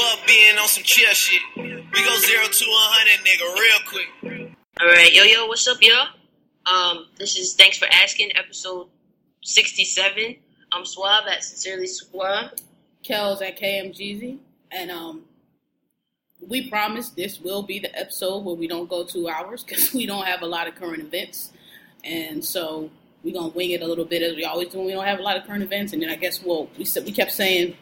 [0.00, 1.42] Fuck being on some chill shit.
[1.56, 4.56] We go zero to a hundred, nigga, real quick.
[4.80, 6.06] All right, yo, yo, what's up, y'all?
[6.64, 8.86] Um, this is thanks for asking, episode
[9.42, 10.36] sixty-seven.
[10.72, 12.52] I'm Suave at Sincerely Suave.
[13.02, 14.38] Kells at KMGZ,
[14.70, 15.22] and um,
[16.48, 20.06] we promise this will be the episode where we don't go two hours because we
[20.06, 21.52] don't have a lot of current events,
[22.04, 22.90] and so
[23.22, 24.78] we're gonna wing it a little bit as we always do.
[24.78, 26.86] when We don't have a lot of current events, and then I guess we'll we
[26.86, 27.76] said we kept saying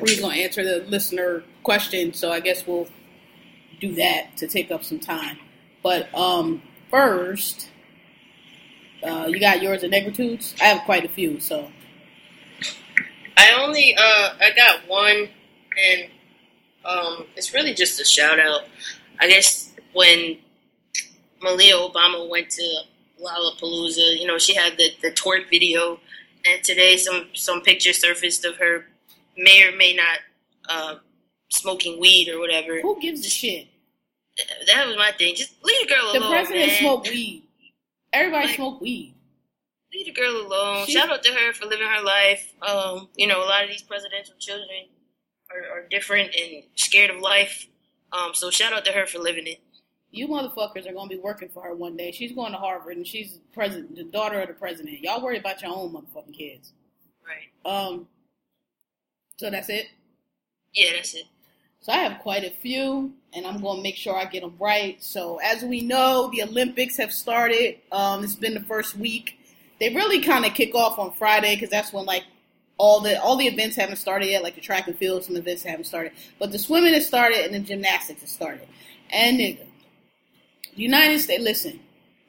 [0.00, 2.88] we are gonna answer the listener question, so I guess we'll
[3.80, 5.38] do that to take up some time.
[5.82, 7.68] But um, first,
[9.02, 10.60] uh, you got yours and negritudes.
[10.60, 11.70] I have quite a few, so
[13.36, 15.28] I only uh I got one
[15.86, 16.10] and
[16.84, 18.62] um it's really just a shout out.
[19.20, 20.38] I guess when
[21.40, 22.82] Malia Obama went to
[23.22, 26.00] Lollapalooza, you know, she had the, the twerk video
[26.46, 28.86] and today some some pictures surfaced of her
[29.38, 30.18] may or may not
[30.68, 30.96] uh
[31.50, 32.80] smoking weed or whatever.
[32.80, 33.68] who gives a shit?
[34.66, 35.34] That was my thing.
[35.34, 36.20] Just leave the girl alone.
[36.22, 36.78] The president man.
[36.80, 37.42] smoked weed.
[38.12, 39.14] Everybody Like- smoked weed.
[39.92, 40.86] leave the girl alone.
[40.86, 42.52] She- Shout out to her for living her life.
[42.62, 44.86] Um, you know, a lot of these presidential children
[45.50, 47.66] are, are different and scared of life.
[48.12, 49.60] Um, so shout out to her for living it.
[50.10, 52.12] You motherfuckers are gonna be working for her one day.
[52.12, 55.00] She's going to Harvard and she's president, the daughter of the president.
[55.00, 56.72] Y'all worry about your own motherfucking kids.
[57.26, 57.48] Right.
[57.70, 58.08] Um.
[59.38, 59.88] So that's it.
[60.74, 61.24] Yeah, that's it.
[61.80, 64.56] So I have quite a few, and I'm going to make sure I get them
[64.58, 65.00] right.
[65.02, 67.76] So as we know, the Olympics have started.
[67.92, 69.38] Um, it's been the first week.
[69.78, 72.24] They really kind of kick off on Friday because that's when like
[72.78, 74.42] all the all the events haven't started yet.
[74.42, 77.54] Like the track and field, some events haven't started, but the swimming has started and
[77.54, 78.66] the gymnastics has started.
[79.10, 79.66] And nigga,
[80.74, 81.78] the United States, listen,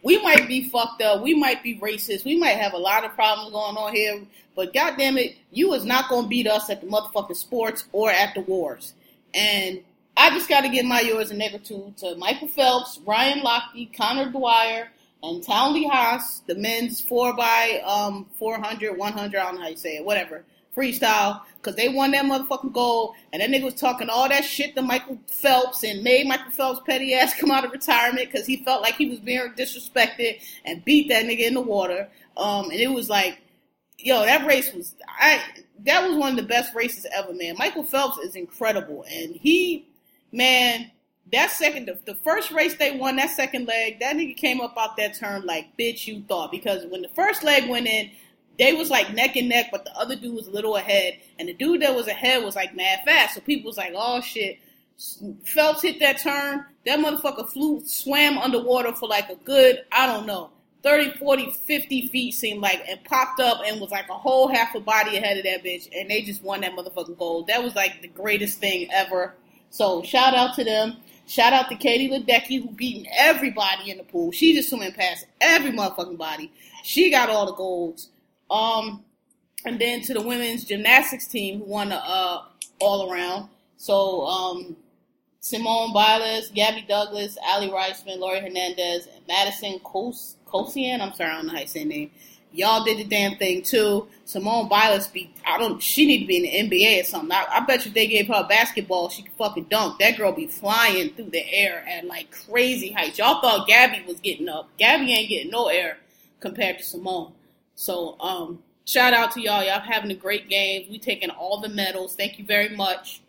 [0.04, 3.14] we might be fucked up, we might be racist, we might have a lot of
[3.14, 4.22] problems going on here,
[4.56, 8.34] but goddamn it, you is not gonna beat us at the motherfucking sports or at
[8.34, 8.94] the wars.
[9.34, 9.82] And
[10.18, 14.30] I just got to give my yours and negritude to Michael Phelps, Ryan Lochte, Conor
[14.32, 14.90] Dwyer,
[15.24, 19.78] and Townley Haas, the men's 4 by um 400, 100, I don't know how you
[19.78, 20.44] say it, whatever,
[20.76, 23.16] freestyle, because they won that motherfucking gold.
[23.34, 26.82] And that nigga was talking all that shit to Michael Phelps and made Michael Phelps'
[26.86, 30.84] petty ass come out of retirement because he felt like he was being disrespected and
[30.86, 32.10] beat that nigga in the water.
[32.38, 33.42] Um, and it was like,
[33.98, 35.42] yo, that race was I
[35.86, 37.56] that was one of the best races ever, man.
[37.58, 39.88] Michael Phelps is incredible, and he,
[40.32, 40.92] man,
[41.32, 44.76] that second, the, the first race they won, that second leg, that nigga came up
[44.78, 48.10] out that turn like bitch you thought because when the first leg went in,
[48.60, 51.48] they was like neck and neck, but the other dude was a little ahead, and
[51.48, 54.60] the dude that was ahead was like mad fast, so people was like, oh shit.
[55.46, 60.28] Phelps hit that turn, that motherfucker flew, swam underwater for like a good, I don't
[60.28, 60.50] know,
[60.84, 64.76] 30, 40, 50 feet seemed like, and popped up and was like a whole half
[64.76, 67.48] a body ahead of that bitch, and they just won that motherfucking gold.
[67.48, 69.36] That was like the greatest thing ever.
[69.70, 70.98] So shout out to them.
[71.28, 74.32] Shout out to Katie Ledecky who beating everybody in the pool.
[74.32, 76.52] She just swimming past every motherfucking body.
[76.84, 78.10] She got all the golds.
[78.50, 79.04] Um,
[79.66, 82.44] and then to the women's gymnastics team who won the uh,
[82.80, 83.50] all around.
[83.78, 84.76] So um,
[85.42, 91.02] Simone Biles, Gabby Douglas, Aly Raisman, Laurie Hernandez, and Madison Kos- Kosian.
[91.02, 92.12] I'm sorry, I don't know how you say name.
[92.52, 94.08] Y'all did the damn thing too.
[94.26, 97.32] Simone Biles be I don't she need to be in the NBA or something.
[97.32, 100.00] I, I bet you if they gave her a basketball, she could fucking dunk.
[100.00, 103.20] That girl be flying through the air at like crazy heights.
[103.20, 104.68] Y'all thought Gabby was getting up.
[104.80, 106.00] Gabby ain't getting no air
[106.40, 107.34] compared to Simone.
[107.80, 109.64] So um shout out to y'all.
[109.64, 110.88] Y'all having a great game.
[110.90, 112.14] We taking all the medals.
[112.14, 113.22] Thank you very much.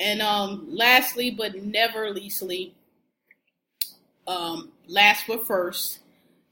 [0.00, 2.74] And um, lastly, but never leastly,
[4.26, 6.00] um, last but first,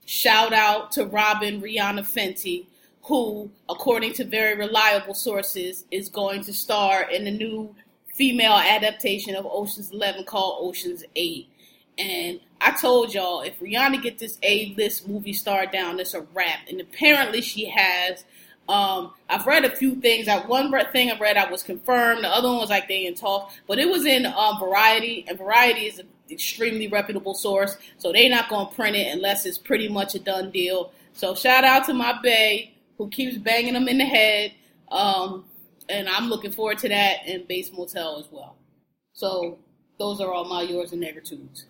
[0.07, 2.67] shout out to Robin Rihanna Fenty,
[3.03, 7.75] who, according to very reliable sources, is going to star in the new
[8.15, 11.49] female adaptation of Ocean's Eleven called Ocean's Eight.
[12.03, 16.69] And I told y'all, if Rihanna get this A-list movie star down, it's a wrap.
[16.69, 18.25] And apparently she has.
[18.69, 20.27] Um, I've read a few things.
[20.27, 22.25] That one thing I read I was confirmed.
[22.25, 25.39] The other one was like they in talk, but it was in um, Variety, and
[25.39, 29.89] Variety is an extremely reputable source, so they're not gonna print it unless it's pretty
[29.89, 30.93] much a done deal.
[31.13, 34.53] So shout out to my bae who keeps banging them in the head,
[34.91, 35.45] um,
[35.89, 38.57] and I'm looking forward to that and Bates Motel as well.
[39.13, 39.59] So
[39.99, 41.65] those are all my yours and negritudes.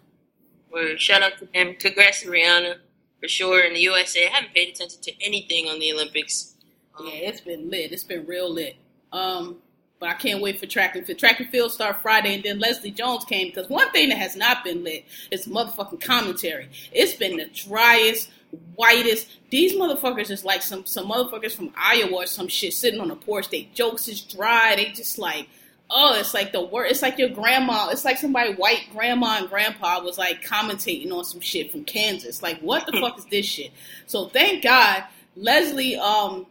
[0.72, 1.00] Word.
[1.00, 1.74] Shout out to him.
[1.78, 2.76] Congrats to Rihanna
[3.20, 3.60] for sure.
[3.60, 6.54] In the USA, I haven't paid attention to anything on the Olympics.
[6.98, 7.92] Um, Yeah, it's been lit.
[7.92, 8.76] It's been real lit.
[9.12, 9.58] Um,
[10.00, 11.18] but I can't wait for track and field.
[11.18, 14.34] Track and field start Friday, and then Leslie Jones came because one thing that has
[14.34, 16.68] not been lit is motherfucking commentary.
[16.90, 18.30] It's been the driest,
[18.74, 19.28] whitest.
[19.50, 23.14] These motherfuckers is like some some motherfuckers from Iowa or some shit sitting on the
[23.16, 23.48] porch.
[23.50, 24.74] They jokes is dry.
[24.74, 25.48] They just like.
[25.94, 26.86] Oh, it's like the word.
[26.86, 27.88] It's like your grandma.
[27.90, 32.42] It's like somebody white grandma and grandpa was like commentating on some shit from Kansas.
[32.42, 33.72] Like, what the fuck is this shit?
[34.06, 35.04] So thank God,
[35.36, 36.46] Leslie um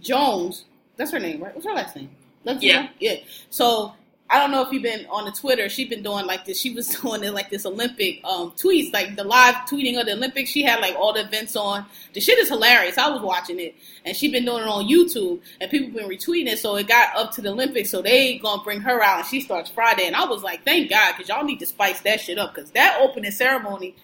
[0.00, 0.64] Jones.
[0.96, 1.54] That's her name, right?
[1.54, 2.10] What's her last name?
[2.44, 2.82] Leslie Yeah.
[2.82, 2.90] Jones?
[3.00, 3.14] Yeah.
[3.50, 3.94] So
[4.32, 5.68] I don't know if you've been on the Twitter.
[5.68, 6.58] She's been doing like this.
[6.58, 10.12] She was doing it like this Olympic um, tweets, like the live tweeting of the
[10.12, 10.48] Olympics.
[10.48, 11.84] She had like all the events on.
[12.14, 12.96] The shit is hilarious.
[12.96, 13.74] I was watching it,
[14.06, 16.58] and she's been doing it on YouTube, and people been retweeting it.
[16.58, 17.90] So it got up to the Olympics.
[17.90, 20.06] So they gonna bring her out, and she starts Friday.
[20.06, 22.70] And I was like, thank God, because y'all need to spice that shit up, because
[22.70, 23.94] that opening ceremony,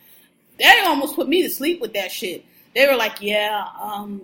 [0.58, 2.44] they almost put me to sleep with that shit.
[2.74, 4.20] They were like, yeah, um,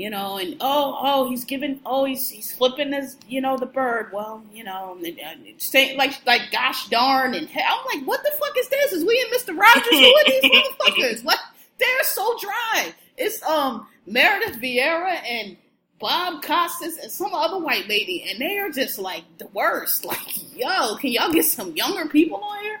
[0.00, 3.66] you know, and oh, oh, he's giving, oh, he's he's flipping his, you know, the
[3.66, 4.10] bird.
[4.12, 8.22] Well, you know, and, and saying like like gosh darn, and he- I'm like, what
[8.22, 8.92] the fuck is this?
[8.92, 9.84] Is we and Mister Rogers?
[9.90, 11.24] Who are these motherfuckers?
[11.30, 11.38] What?
[11.78, 12.94] They're so dry.
[13.16, 15.56] It's um Meredith Vieira and
[15.98, 20.04] Bob Costas and some other white lady, and they are just like the worst.
[20.06, 22.80] Like, yo, can y'all get some younger people on here?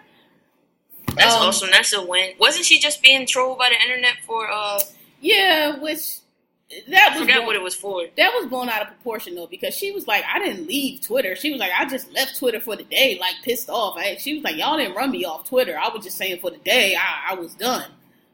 [1.16, 1.70] That's Um, awesome.
[1.70, 2.30] That's a win.
[2.38, 4.50] Wasn't she just being trolled by the internet for?
[4.50, 4.80] uh
[5.20, 6.19] Yeah, which
[6.88, 8.06] that I was forgot blown- what it was for.
[8.16, 11.34] that was blown out of proportion though because she was like, I didn't leave Twitter.
[11.34, 13.96] She was like, I just left Twitter for the day, like pissed off.
[13.98, 15.76] I, she was like, y'all didn't run me off Twitter.
[15.78, 17.90] I was just saying for the day, I, I was done.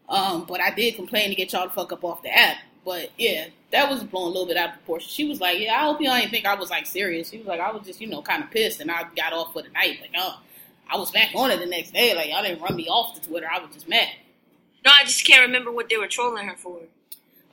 [0.08, 2.58] Um, but I did complain to get y'all to fuck up off the app.
[2.84, 5.08] But yeah, that was blown a little bit out of proportion.
[5.08, 7.30] She was like, yeah, I hope y'all didn't think I was like serious.
[7.30, 9.52] She was like, I was just, you know, kind of pissed and I got off
[9.54, 9.98] for the night.
[10.00, 10.38] Like, oh,
[10.88, 12.14] I was back on it the next day.
[12.14, 13.48] Like, y'all didn't run me off the Twitter.
[13.52, 14.08] I was just mad.
[14.84, 16.78] No, I just can't remember what they were trolling her for.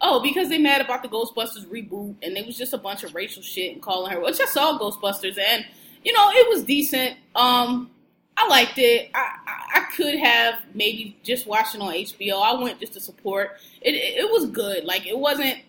[0.02, 3.16] Oh, because they mad about the Ghostbusters reboot, and it was just a bunch of
[3.16, 4.20] racial shit and calling her.
[4.20, 5.66] Which I saw Ghostbusters, and
[6.04, 7.18] you know it was decent.
[7.36, 7.90] Um,
[8.36, 9.12] I liked it.
[9.14, 12.42] I, I, I could have maybe just watched it on HBO.
[12.42, 13.58] I went just to support.
[13.82, 14.84] It, it it was good.
[14.86, 15.60] Like it wasn't.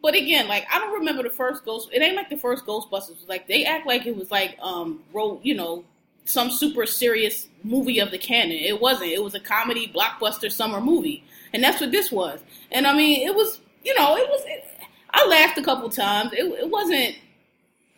[0.00, 1.90] But again, like I don't remember the first Ghost.
[1.92, 3.28] It ain't like the first Ghostbusters.
[3.28, 5.84] Like they act like it was like um, ro- you know,
[6.24, 8.56] some super serious movie of the canon.
[8.56, 9.10] It wasn't.
[9.10, 12.40] It was a comedy blockbuster summer movie, and that's what this was.
[12.70, 13.60] And I mean, it was.
[13.84, 14.42] You know, it was.
[14.46, 14.64] It,
[15.10, 16.32] I laughed a couple times.
[16.32, 17.16] It, it wasn't.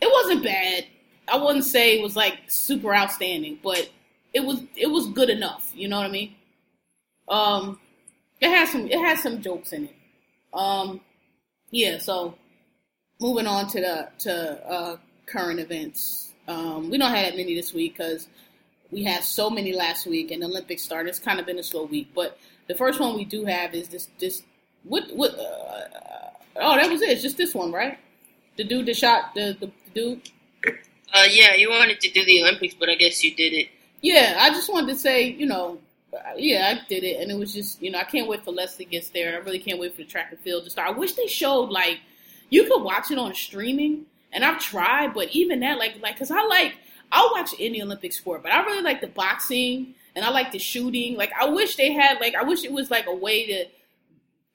[0.00, 0.86] It wasn't bad.
[1.28, 3.88] I wouldn't say it was like super outstanding, but
[4.32, 4.62] it was.
[4.76, 5.70] It was good enough.
[5.74, 6.34] You know what I mean?
[7.28, 7.80] Um,
[8.40, 8.86] it has some.
[8.86, 9.94] It has some jokes in it.
[10.52, 11.00] Um,
[11.70, 11.98] yeah.
[11.98, 12.34] So
[13.20, 14.96] moving on to the to uh,
[15.26, 16.32] current events.
[16.46, 18.28] Um, we don't have that many this week because
[18.90, 21.08] we had so many last week, and the Olympics started.
[21.08, 22.38] It's kind of been a slow week, but
[22.68, 24.42] the first one we do have is this this
[24.84, 27.10] what what uh, oh that was it.
[27.10, 27.98] It's just this one, right?
[28.56, 30.30] The dude that shot the the, the dude.
[31.12, 33.68] Uh, yeah, you wanted to do the Olympics, but I guess you did it.
[34.00, 35.78] Yeah, I just wanted to say, you know,
[36.36, 38.84] yeah, I did it, and it was just, you know, I can't wait for Leslie
[38.84, 40.88] gets there, I really can't wait for the track and field to start.
[40.88, 42.00] I wish they showed like
[42.50, 46.32] you could watch it on streaming, and I've tried, but even that, like, like, cause
[46.32, 46.74] I like
[47.14, 50.58] I'll watch any Olympic sport, but I really like the boxing and I like the
[50.58, 51.16] shooting.
[51.16, 53.64] Like, I wish they had like, I wish it was like a way to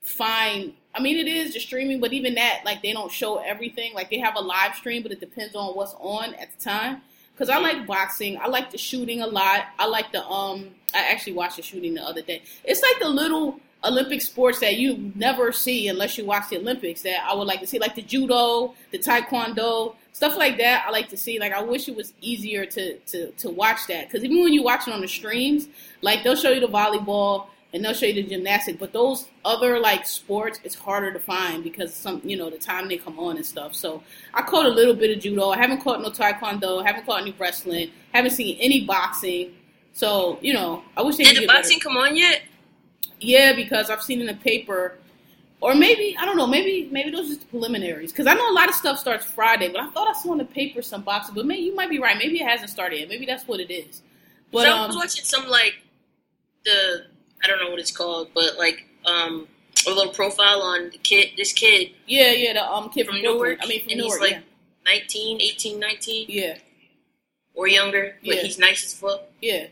[0.01, 0.73] find.
[0.93, 3.93] I mean, it is the streaming, but even that, like, they don't show everything.
[3.93, 7.01] Like, they have a live stream, but it depends on what's on at the time.
[7.39, 9.67] Because I like boxing, I like the shooting a lot.
[9.77, 10.71] I like the um.
[10.93, 12.41] I actually watched the shooting the other day.
[12.65, 17.03] It's like the little Olympic sports that you never see unless you watch the Olympics.
[17.03, 20.83] That I would like to see, like the judo, the taekwondo, stuff like that.
[20.85, 21.39] I like to see.
[21.39, 24.09] Like, I wish it was easier to to to watch that.
[24.09, 25.69] Because even when you watch it on the streams,
[26.01, 29.79] like they'll show you the volleyball and they'll show you the gymnastics, but those other
[29.79, 33.37] like sports, it's harder to find because some, you know, the time they come on
[33.37, 33.75] and stuff.
[33.75, 34.01] So
[34.33, 35.49] I caught a little bit of judo.
[35.49, 36.83] I haven't caught no taekwondo.
[36.83, 37.91] Haven't caught any wrestling.
[38.11, 39.53] Haven't seen any boxing.
[39.93, 41.89] So you know, I wish they Did the boxing better.
[41.89, 42.41] come on yet?
[43.19, 44.97] Yeah, because I've seen in the paper,
[45.61, 46.47] or maybe I don't know.
[46.47, 48.11] Maybe maybe those are just preliminaries.
[48.11, 50.39] Because I know a lot of stuff starts Friday, but I thought I saw in
[50.39, 51.35] the paper some boxing.
[51.35, 52.17] But maybe you might be right.
[52.17, 53.09] Maybe it hasn't started yet.
[53.09, 54.01] Maybe that's what it is.
[54.51, 55.75] But so I was um, watching some like
[56.63, 57.05] the
[57.43, 59.47] I don't know what it's called, but like um
[59.87, 63.21] a little profile on the kid, this kid, yeah, yeah, the um kid from, From
[63.23, 63.37] Brooklyn.
[63.49, 64.39] Newark, I mean from and he's like- yeah.
[64.85, 66.57] 19, 18, 19, yeah,
[67.53, 68.41] or younger, but Yeah.
[68.41, 69.21] he's nice as fuck.
[69.41, 69.67] yeah.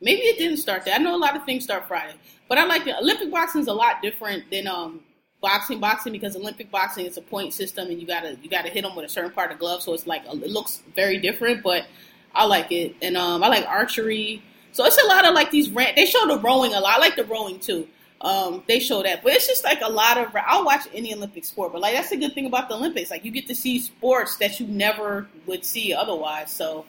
[0.00, 0.94] Maybe it didn't start there.
[0.94, 2.14] I know a lot of things start Friday,
[2.48, 5.00] but I like the Olympic boxing is a lot different than um
[5.40, 8.82] boxing boxing because Olympic boxing is a point system and you gotta you gotta hit
[8.82, 11.62] them with a certain part of the glove, so it's like it looks very different.
[11.62, 11.86] But
[12.34, 14.42] I like it, and um I like archery.
[14.74, 15.94] So it's a lot of like these rant.
[15.94, 16.96] They show the rowing a lot.
[16.96, 17.86] I like the rowing too.
[18.20, 20.34] Um, they show that, but it's just like a lot of.
[20.34, 23.08] I'll watch any Olympic sport, but like that's the good thing about the Olympics.
[23.08, 26.50] Like you get to see sports that you never would see otherwise.
[26.50, 26.86] So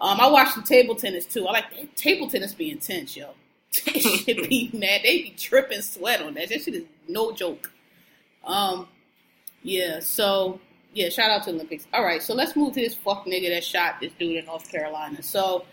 [0.00, 1.46] um, I watch some table tennis too.
[1.46, 3.30] I like table tennis be intense, yo.
[3.84, 5.02] That shit be mad.
[5.04, 6.48] They be tripping sweat on that.
[6.48, 7.70] That shit is no joke.
[8.42, 8.88] Um,
[9.62, 10.00] yeah.
[10.00, 10.58] So
[10.92, 11.86] yeah, shout out to Olympics.
[11.92, 14.68] All right, so let's move to this fuck nigga that shot this dude in North
[14.68, 15.22] Carolina.
[15.22, 15.64] So,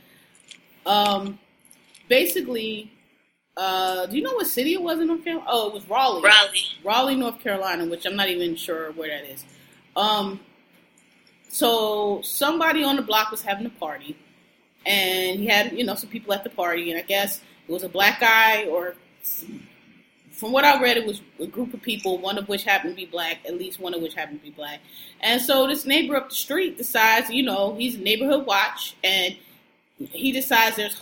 [0.85, 1.39] um,
[2.07, 2.91] basically,
[3.57, 5.49] uh, do you know what city it was in North Carolina?
[5.49, 6.23] Oh, it was Raleigh.
[6.23, 6.65] Raleigh.
[6.83, 9.45] Raleigh, North Carolina, which I'm not even sure where that is.
[9.95, 10.39] Um,
[11.49, 14.17] so somebody on the block was having a party,
[14.85, 17.83] and he had you know some people at the party, and I guess it was
[17.83, 18.95] a black guy or
[20.35, 22.95] from what I read, it was a group of people, one of which happened to
[22.95, 24.81] be black, at least one of which happened to be black.
[25.21, 29.37] And so this neighbor up the street decides, you know, he's a neighborhood watch, and
[29.97, 31.01] he decides there's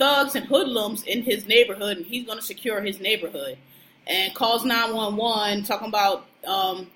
[0.00, 3.56] thugs and hoodlums in his neighborhood, and he's going to secure his neighborhood.
[4.08, 6.88] And calls 911 talking about um,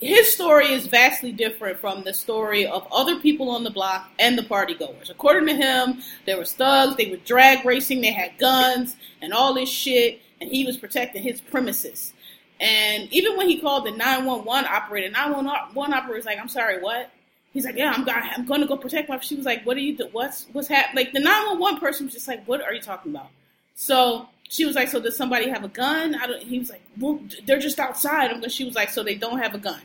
[0.00, 4.38] his story is vastly different from the story of other people on the block and
[4.38, 5.10] the party goers.
[5.10, 9.52] According to him, there was thugs, they were drag racing, they had guns, and all
[9.52, 12.12] this shit and he was protecting his premises.
[12.60, 17.10] And even when he called the 911 operator, 911 operator was like, I'm sorry, what?
[17.56, 19.18] He's like, yeah, I'm, I'm going to go protect my.
[19.20, 20.10] She was like, what are you, do?
[20.12, 21.06] what's, what's happening?
[21.06, 23.28] Like the 911 person was just like, what are you talking about?
[23.74, 26.14] So she was like, so does somebody have a gun?
[26.16, 28.30] I don't, he was like, well, they're just outside.
[28.30, 29.80] I'm she was like, so they don't have a gun.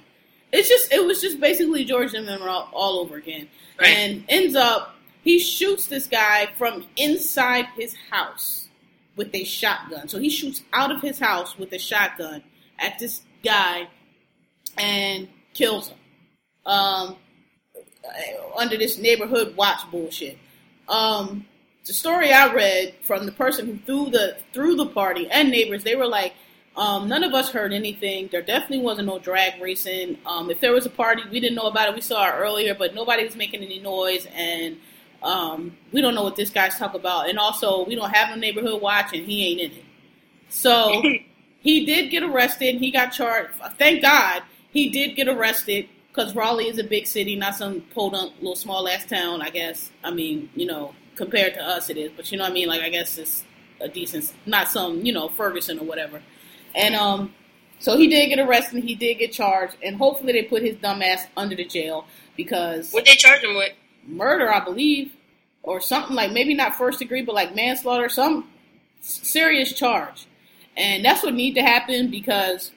[0.52, 3.48] It's just, it was just basically George Zimmerman all, all over again.
[3.80, 3.88] Right.
[3.88, 8.68] And ends up, he shoots this guy from inside his house
[9.16, 10.10] with a shotgun.
[10.10, 12.44] So he shoots out of his house with a shotgun
[12.80, 13.88] at this guy
[14.78, 15.98] and kills him.
[16.66, 17.16] Um,
[18.58, 20.38] under this neighborhood watch bullshit.
[20.88, 21.46] Um,
[21.86, 25.84] the story I read from the person who threw the threw the party and neighbors,
[25.84, 26.34] they were like,
[26.76, 28.30] um, none of us heard anything.
[28.32, 30.18] There definitely wasn't no drag racing.
[30.26, 31.96] Um, if there was a party, we didn't know about it.
[31.96, 34.78] We saw it earlier, but nobody was making any noise, and
[35.24, 38.36] um, we don't know what this guy's talking about, and also we don't have no
[38.36, 39.86] neighborhood watch, and he ain't in it.
[40.50, 41.02] So
[41.60, 42.76] he did get arrested.
[42.76, 43.54] He got charged.
[43.78, 48.34] Thank God he did get arrested because Raleigh is a big city, not some podunk
[48.40, 49.42] little small ass town.
[49.42, 49.92] I guess.
[50.04, 52.12] I mean, you know, compared to us, it is.
[52.16, 52.68] But you know what I mean?
[52.68, 53.44] Like I guess it's
[53.80, 56.22] a decent, not some, you know, Ferguson or whatever.
[56.76, 57.34] And um,
[57.80, 58.84] so he did get arrested.
[58.84, 62.06] He did get charged, and hopefully they put his dumb ass under the jail
[62.38, 63.74] because what they charge him with
[64.06, 65.14] murder, I believe,
[65.64, 68.50] or something like maybe not first degree, but like manslaughter, some
[69.02, 70.28] serious charge.
[70.78, 72.72] And that's what need to happen because,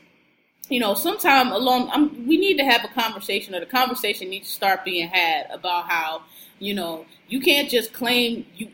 [0.69, 4.49] you know, sometime along, I'm, we need to have a conversation, or the conversation needs
[4.49, 6.23] to start being had about how,
[6.59, 8.69] you know, you can't just claim you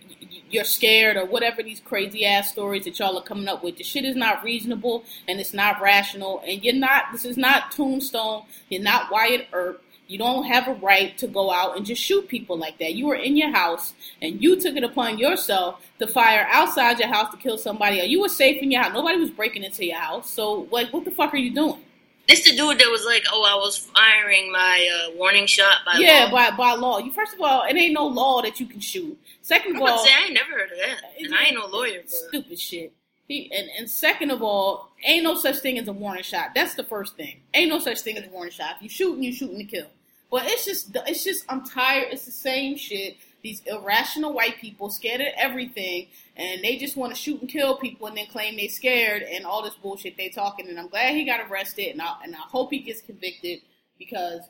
[0.51, 3.77] you're scared or whatever these crazy ass stories that y'all are coming up with.
[3.77, 6.43] The shit is not reasonable and it's not rational.
[6.47, 7.05] And you're not.
[7.13, 8.43] This is not Tombstone.
[8.69, 9.83] You're not Wyatt Earp.
[10.11, 12.95] You don't have a right to go out and just shoot people like that.
[12.95, 17.07] You were in your house and you took it upon yourself to fire outside your
[17.07, 17.99] house to kill somebody.
[17.99, 18.93] You were safe in your house.
[18.93, 20.29] Nobody was breaking into your house.
[20.29, 21.79] So, like, what the fuck are you doing?
[22.27, 25.99] This the dude that was like, "Oh, I was firing my uh, warning shot by
[25.99, 26.51] yeah, law.
[26.51, 26.99] by by law.
[26.99, 29.17] You first of all, it ain't no law that you can shoot.
[29.43, 32.03] Second of all, say, I ain't never heard of that, and I ain't no lawyer.
[32.03, 32.11] But...
[32.11, 32.93] Stupid shit.
[33.29, 36.51] He, and, and second of all, ain't no such thing as a warning shot.
[36.53, 37.43] That's the first thing.
[37.55, 38.77] Ain't no such thing as a warning shot.
[38.77, 39.87] If you shooting, you shooting to kill.
[40.31, 42.09] But it's just, it's just, I'm tired.
[42.13, 43.17] It's the same shit.
[43.43, 47.77] These irrational white people scared of everything, and they just want to shoot and kill
[47.77, 50.69] people, and then claim they scared, and all this bullshit they talking.
[50.69, 53.61] And I'm glad he got arrested, and I and I hope he gets convicted
[53.99, 54.43] because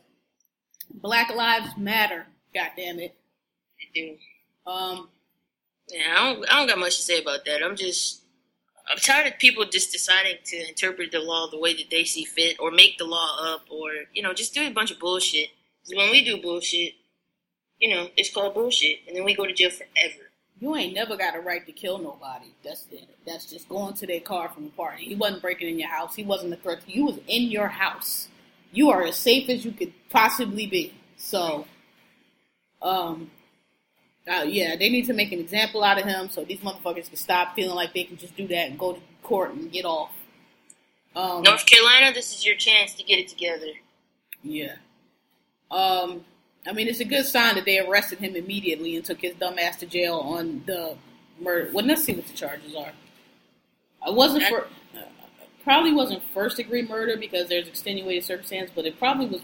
[0.92, 2.26] Black Lives Matter.
[2.52, 3.14] God damn it.
[3.94, 4.16] They do.
[4.70, 5.08] Um.
[5.88, 7.64] Yeah, I don't, I don't got much to say about that.
[7.64, 8.22] I'm just,
[8.90, 12.24] I'm tired of people just deciding to interpret the law the way that they see
[12.24, 15.48] fit, or make the law up, or you know, just do a bunch of bullshit
[15.94, 16.94] when we do bullshit,
[17.78, 20.30] you know, it's called bullshit, and then we go to jail forever.
[20.60, 22.48] You ain't never got a right to kill nobody.
[22.62, 23.08] That's it.
[23.26, 25.04] That's just going to their car from a party.
[25.04, 26.14] He wasn't breaking in your house.
[26.14, 27.06] He wasn't a threat to you.
[27.06, 28.28] was in your house.
[28.70, 30.92] You are as safe as you could possibly be.
[31.16, 31.66] So,
[32.82, 33.30] um,
[34.30, 37.16] uh, yeah, they need to make an example out of him so these motherfuckers can
[37.16, 40.12] stop feeling like they can just do that and go to court and get off.
[41.16, 43.72] Um, North Carolina, this is your chance to get it together.
[44.42, 44.76] Yeah.
[45.70, 46.24] Um,
[46.66, 49.58] I mean, it's a good sign that they arrested him immediately and took his dumb
[49.58, 50.96] ass to jail on the
[51.40, 51.70] murder.
[51.72, 52.92] Well, let's see what the charges are.
[54.06, 55.02] I wasn't for uh,
[55.64, 59.42] probably wasn't first degree murder because there's extenuated circumstance, but it probably was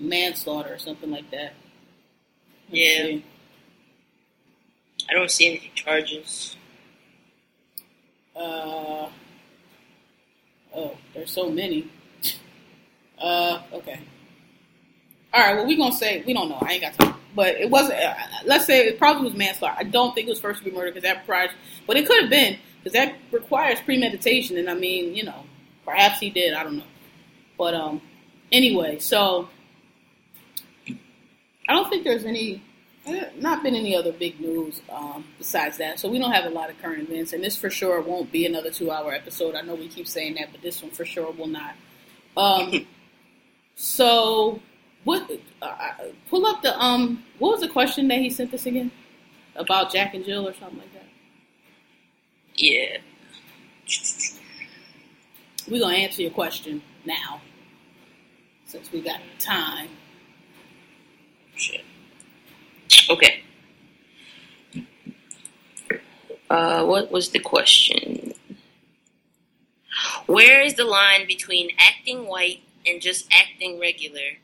[0.00, 1.54] manslaughter or something like that.
[2.68, 3.02] Let's yeah.
[3.04, 3.24] See.
[5.08, 6.56] I don't see any charges.
[8.34, 9.08] Uh,
[10.74, 11.90] oh, there's so many.
[13.18, 13.98] Uh, okay.
[15.36, 15.56] All right.
[15.56, 16.58] Well, we're gonna say we don't know.
[16.62, 17.16] I ain't got time.
[17.34, 18.00] But it wasn't.
[18.00, 18.14] Uh,
[18.46, 19.76] let's say it probably was manslaughter.
[19.78, 21.50] I don't think it was first degree murder because that requires.
[21.86, 24.58] But it could have been because that requires premeditation.
[24.58, 25.44] And I mean, you know,
[25.84, 26.54] perhaps he did.
[26.54, 26.84] I don't know.
[27.58, 28.02] But um,
[28.52, 29.50] anyway, so
[31.68, 32.62] I don't think there's any.
[33.06, 36.50] eh, Not been any other big news um, besides that, so we don't have a
[36.50, 39.54] lot of current events, and this for sure won't be another two-hour episode.
[39.54, 41.74] I know we keep saying that, but this one for sure will not.
[42.36, 42.86] Um,
[43.76, 44.60] so,
[45.06, 45.30] what?
[45.62, 45.92] Uh,
[46.28, 47.22] pull up the um.
[47.38, 48.90] What was the question that he sent us again
[49.54, 51.06] about Jack and Jill or something like that?
[52.56, 52.98] Yeah.
[55.68, 57.40] We're gonna answer your question now,
[58.64, 59.90] since we got time.
[61.54, 61.84] Shit.
[63.08, 63.44] Okay.
[66.50, 68.34] Uh, what was the question?
[70.26, 74.38] Where is the line between acting white and just acting regular?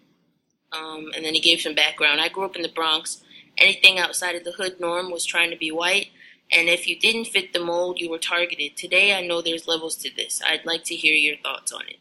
[0.72, 2.20] Um, and then he gave some background.
[2.20, 3.22] I grew up in the Bronx.
[3.58, 6.08] Anything outside of the hood norm was trying to be white,
[6.50, 8.76] and if you didn't fit the mold, you were targeted.
[8.76, 10.42] Today, I know there's levels to this.
[10.46, 11.96] I'd like to hear your thoughts on it.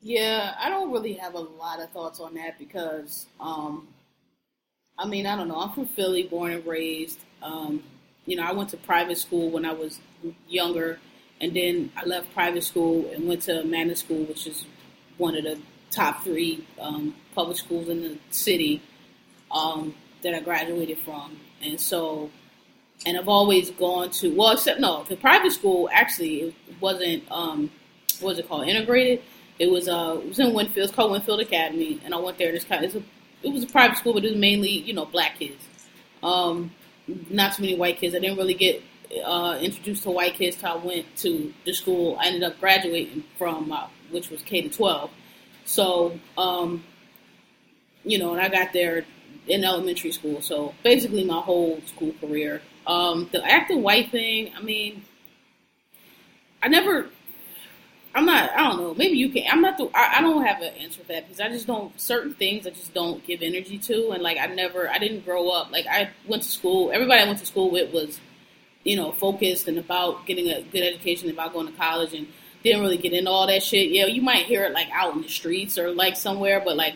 [0.00, 3.88] Yeah, I don't really have a lot of thoughts on that because, um,
[4.98, 5.60] I mean, I don't know.
[5.60, 7.18] I'm from Philly, born and raised.
[7.42, 7.82] Um,
[8.26, 10.00] you know, I went to private school when I was
[10.48, 10.98] younger,
[11.40, 14.64] and then I left private school and went to Manor School, which is
[15.16, 15.58] one of the
[15.90, 18.82] top three um, public schools in the city
[19.50, 21.38] um, that I graduated from.
[21.62, 22.30] And so,
[23.06, 27.70] and I've always gone to well, except no, the private school actually it wasn't um,
[28.20, 29.22] what was it called integrated.
[29.58, 30.76] It was uh, it was in Wynnefield.
[30.76, 32.52] It's called Wynnefield Academy, and I went there.
[32.52, 32.94] It's kind of,
[33.42, 35.64] it was a private school, but it was mainly you know black kids.
[36.22, 36.72] Um,
[37.30, 38.14] not too many white kids.
[38.14, 38.82] I didn't really get
[39.24, 43.24] uh, introduced to white kids till I went to the school I ended up graduating
[43.36, 45.10] from, uh, which was K to twelve.
[45.68, 46.82] So, um,
[48.02, 49.04] you know, and I got there
[49.46, 50.40] in elementary school.
[50.40, 52.62] So basically, my whole school career.
[52.86, 54.50] Um, the acting white thing.
[54.56, 55.04] I mean,
[56.62, 57.10] I never.
[58.14, 58.50] I'm not.
[58.52, 58.94] I don't know.
[58.94, 59.44] Maybe you can.
[59.50, 59.76] I'm not.
[59.76, 61.98] The, I, I don't have an answer for that because I just don't.
[62.00, 64.88] Certain things I just don't give energy to, and like I never.
[64.90, 65.70] I didn't grow up.
[65.70, 66.90] Like I went to school.
[66.92, 68.18] Everybody I went to school with was,
[68.84, 72.26] you know, focused and about getting a good education, about going to college, and
[72.68, 73.90] didn't really get into all that shit.
[73.90, 76.94] Yeah, you might hear it like out in the streets or like somewhere, but like,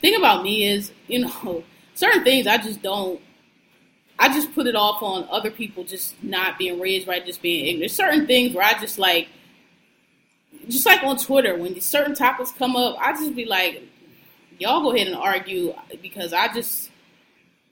[0.00, 3.20] thing about me is, you know, certain things I just don't.
[4.20, 7.66] I just put it off on other people just not being raised right, just being
[7.66, 7.92] ignorant.
[7.92, 9.28] Certain things where I just like,
[10.68, 13.80] just like on Twitter, when certain topics come up, I just be like,
[14.58, 16.87] y'all go ahead and argue because I just,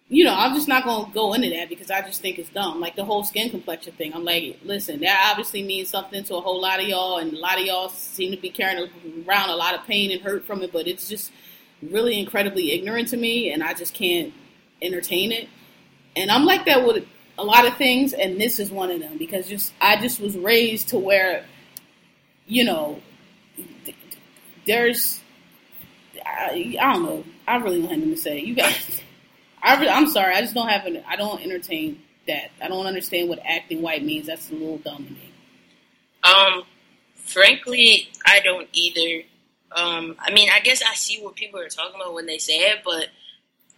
[0.09, 2.81] you know, I'm just not gonna go into that because I just think it's dumb.
[2.81, 4.15] Like the whole skin complexion thing.
[4.15, 7.39] I'm like, listen, that obviously means something to a whole lot of y'all, and a
[7.39, 8.89] lot of y'all seem to be carrying
[9.27, 11.33] around a lot of pain and hurt from it, but it's just
[11.83, 14.33] really incredibly ignorant to me, and I just can't
[14.81, 15.49] entertain it.
[16.15, 17.05] And I'm like that with
[17.39, 20.37] a lot of things, and this is one of them because just I just was
[20.37, 21.45] raised to where,
[22.47, 23.01] you know,
[24.67, 25.21] there's
[26.25, 27.25] I, I don't know.
[27.47, 28.41] I really don't have anything to say.
[28.41, 29.03] You guys,
[29.67, 30.35] I re- I'm sorry.
[30.35, 31.03] I just don't have an.
[31.09, 32.51] I don't entertain that.
[32.63, 34.27] I don't understand what acting white means.
[34.29, 35.33] That's a little dumb to me.
[36.25, 36.63] Um,
[37.17, 39.25] frankly, I don't either.
[39.73, 42.59] Um, I mean, I guess I see what people are talking about when they say
[42.71, 43.09] it, but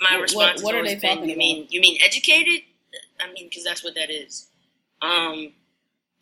[0.01, 2.62] my What- response what has are they always been, talking "You mean you mean educated?
[3.20, 4.46] I mean, because that's what that is."
[5.01, 5.53] Um,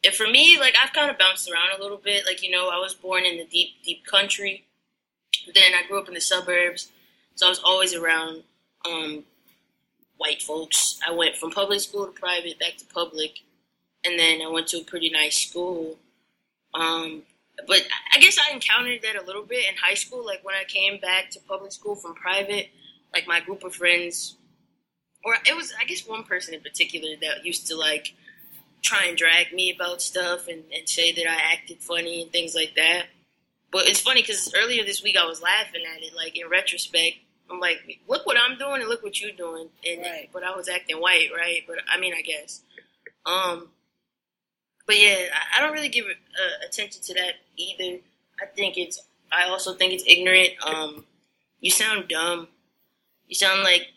[0.05, 2.25] and for me, like I've kind of bounced around a little bit.
[2.25, 4.65] Like you know, I was born in the deep, deep country.
[5.53, 6.91] Then I grew up in the suburbs,
[7.35, 8.45] so I was always around
[8.89, 9.25] um,
[10.19, 10.99] white folks.
[11.07, 13.41] I went from public school to private, back to public,
[14.05, 15.99] and then I went to a pretty nice school.
[16.75, 17.23] Um,
[17.67, 20.25] but I guess I encountered that a little bit in high school.
[20.25, 22.69] Like when I came back to public school from private,
[23.13, 24.37] like my group of friends,
[25.25, 28.15] or it was I guess one person in particular that used to like
[28.83, 32.55] try and drag me about stuff and, and say that I acted funny and things
[32.55, 33.07] like that.
[33.73, 36.15] But it's funny because earlier this week I was laughing at it.
[36.15, 37.17] Like in retrospect,
[37.51, 39.69] I'm like, look what I'm doing and look what you're doing.
[39.89, 40.29] And Right.
[40.33, 41.63] but I was acting white, right?
[41.67, 42.63] But I mean, I guess.
[43.25, 43.69] Um,
[44.87, 47.99] but yeah, I, I don't really give uh, attention to that either.
[48.43, 49.01] I think it's.
[49.33, 50.51] I also think it's ignorant.
[50.65, 51.05] Um,
[51.61, 52.49] you sound dumb.
[53.29, 53.89] You sound like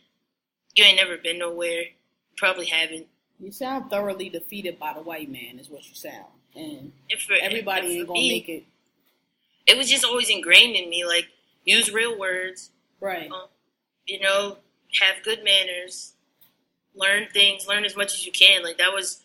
[0.76, 1.82] you ain't never been nowhere.
[1.82, 3.08] You probably haven't.
[3.40, 7.36] You sound thoroughly defeated by the white man, is what you sound, and If for,
[7.42, 8.64] everybody if ain't gonna me, make it
[9.68, 11.06] It was just always ingrained in me.
[11.06, 11.28] Like
[11.64, 12.72] use real words.
[13.00, 13.32] Right.
[13.32, 13.48] Um,
[14.06, 14.58] you know,
[15.02, 16.14] have good manners.
[16.96, 18.64] learn things, learn as much as you can.
[18.64, 19.22] Like that was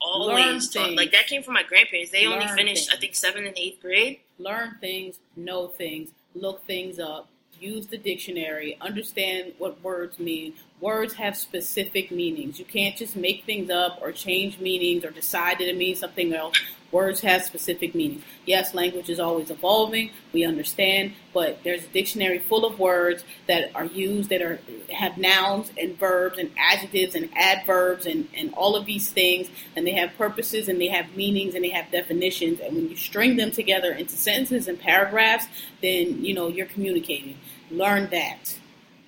[0.00, 0.86] always taught.
[0.86, 0.96] things.
[0.96, 2.10] Like that came from my grandparents.
[2.12, 4.20] They only Learn finished, I think, seventh and eighth grade.
[4.38, 7.28] learn things, know things, look things up,
[7.60, 10.54] use the dictionary, understand what words mean.
[10.80, 12.58] Words have specific meanings.
[12.58, 16.32] You can't just make things up or change meanings or decide that it means something
[16.32, 16.56] else.
[16.90, 18.24] Words have specific meanings.
[18.46, 20.10] Yes, language is always evolving.
[20.32, 24.58] We understand, but there's a dictionary full of words that are used that are
[24.90, 29.86] have nouns and verbs and adjectives and adverbs and, and all of these things and
[29.86, 33.36] they have purposes and they have meanings and they have definitions and when you string
[33.36, 35.46] them together into sentences and paragraphs
[35.82, 37.36] then you know you're communicating
[37.70, 38.58] learn that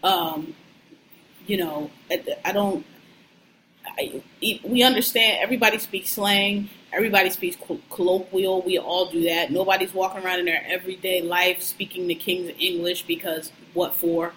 [0.03, 0.55] um,
[1.47, 1.91] you know
[2.45, 2.85] I, don't
[3.87, 4.23] I,
[4.65, 7.57] we understand everybody speaks slang everybody speaks
[7.91, 12.51] colloquial we all do that nobody's walking around in their everyday life speaking the king's
[12.59, 14.33] english because what for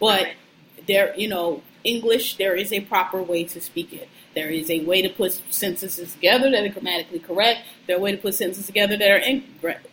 [0.00, 0.36] but Right.
[0.86, 4.84] there you know english there is a proper way to speak it there is a
[4.84, 8.34] way to put sentences together that are grammatically correct there are a way to put
[8.34, 9.86] sentences together that are incorrect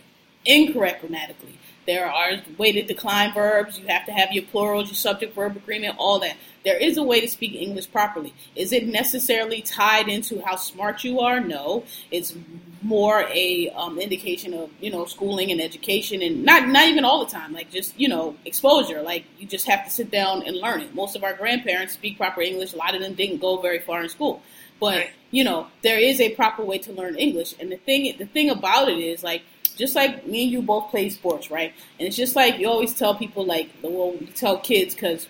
[0.46, 1.58] incorrect grammatically.
[1.88, 3.80] There are way to decline verbs.
[3.80, 6.36] You have to have your plurals, your subject verb agreement, all that.
[6.66, 8.34] There is a way to speak English properly.
[8.56, 11.40] Is it necessarily tied into how smart you are?
[11.40, 11.86] No.
[12.12, 12.36] It's
[12.82, 17.24] more a um, indication of you know schooling and education, and not not even all
[17.24, 17.54] the time.
[17.54, 19.02] Like just you know exposure.
[19.02, 20.94] Like you just have to sit down and learn it.
[20.96, 22.74] Most of our grandparents speak proper English.
[22.74, 24.42] A lot of them didn't go very far in school,
[24.80, 27.54] but you know there is a proper way to learn English.
[27.60, 29.44] And the thing the thing about it is like
[29.76, 31.74] just like me and you both play sports, right?
[32.00, 35.28] And it's just like you always tell people, like, the well, you tell kids because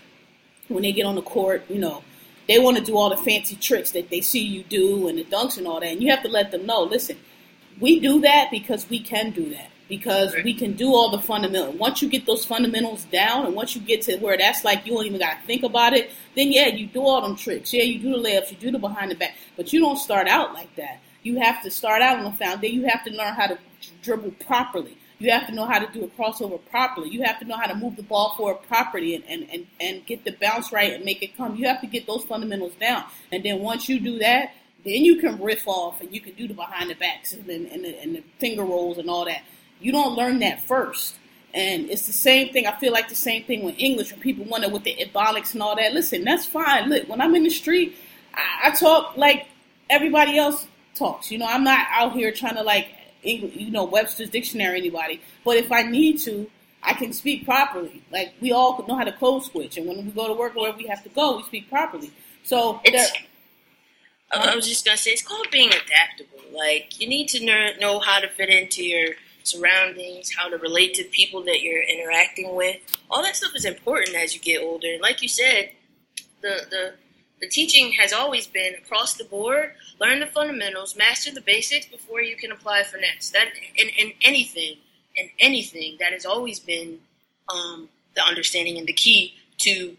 [0.67, 2.03] when they get on the court, you know,
[2.47, 5.23] they want to do all the fancy tricks that they see you do and the
[5.23, 5.87] dunks and all that.
[5.87, 7.17] And you have to let them know, listen,
[7.79, 9.69] we do that because we can do that.
[9.87, 10.43] Because Right.
[10.43, 11.75] we can do all the fundamentals.
[11.75, 14.93] Once you get those fundamentals down, and once you get to where that's like you
[14.93, 17.71] don't even got to think about it, then yeah, you do all them tricks.
[17.71, 20.27] Yeah, you do the layups, you do the behind the back, but you don't start
[20.27, 21.01] out like that.
[21.21, 22.81] You have to start out on the foundation.
[22.81, 23.59] You have to learn how to
[24.01, 24.97] dribble properly.
[25.19, 27.09] You have to know how to do a crossover properly.
[27.09, 30.05] You have to know how to move the ball forward properly and, and, and, and
[30.05, 31.55] get the bounce right and make it come.
[31.55, 33.05] You have to get those fundamentals down.
[33.31, 36.47] And then once you do that, then you can riff off and you can do
[36.47, 39.43] the behind the backs and, the- and, the, and the finger rolls and all that.
[39.79, 41.15] You don't learn that first.
[41.53, 42.67] And it's the same thing.
[42.67, 45.63] I feel like the same thing with English when people wonder with the ebonics and
[45.63, 45.93] all that.
[45.93, 46.89] Listen, that's fine.
[46.89, 47.95] Look, when I'm in the street,
[48.33, 49.47] I, I talk like
[49.89, 51.31] everybody else talks.
[51.31, 52.89] You know, I'm not out here trying to like,
[53.25, 55.21] you know, Webster's dictionary anybody.
[55.43, 56.49] But if I need to,
[56.83, 58.03] I can speak properly.
[58.11, 60.61] Like we all know how to code switch, and when we go to work or
[60.61, 62.11] wherever we have to go, we speak properly.
[62.43, 63.11] So It's.
[63.11, 63.21] there-
[64.31, 66.39] I was just gonna say it's called being adaptable.
[66.51, 69.09] Like you need to know, know how to fit into your
[69.43, 72.77] surroundings, how to relate to people that you're interacting with.
[73.09, 74.87] All that stuff is important as you get older.
[74.91, 75.71] And like you said,
[76.41, 76.93] the the
[77.41, 79.73] the teaching has always been across the board.
[79.99, 83.29] Learn the fundamentals, master the basics before you can apply finesse.
[83.31, 84.77] That in, in anything,
[85.15, 86.99] in anything, that has always been
[87.53, 89.95] um, the understanding and the key to,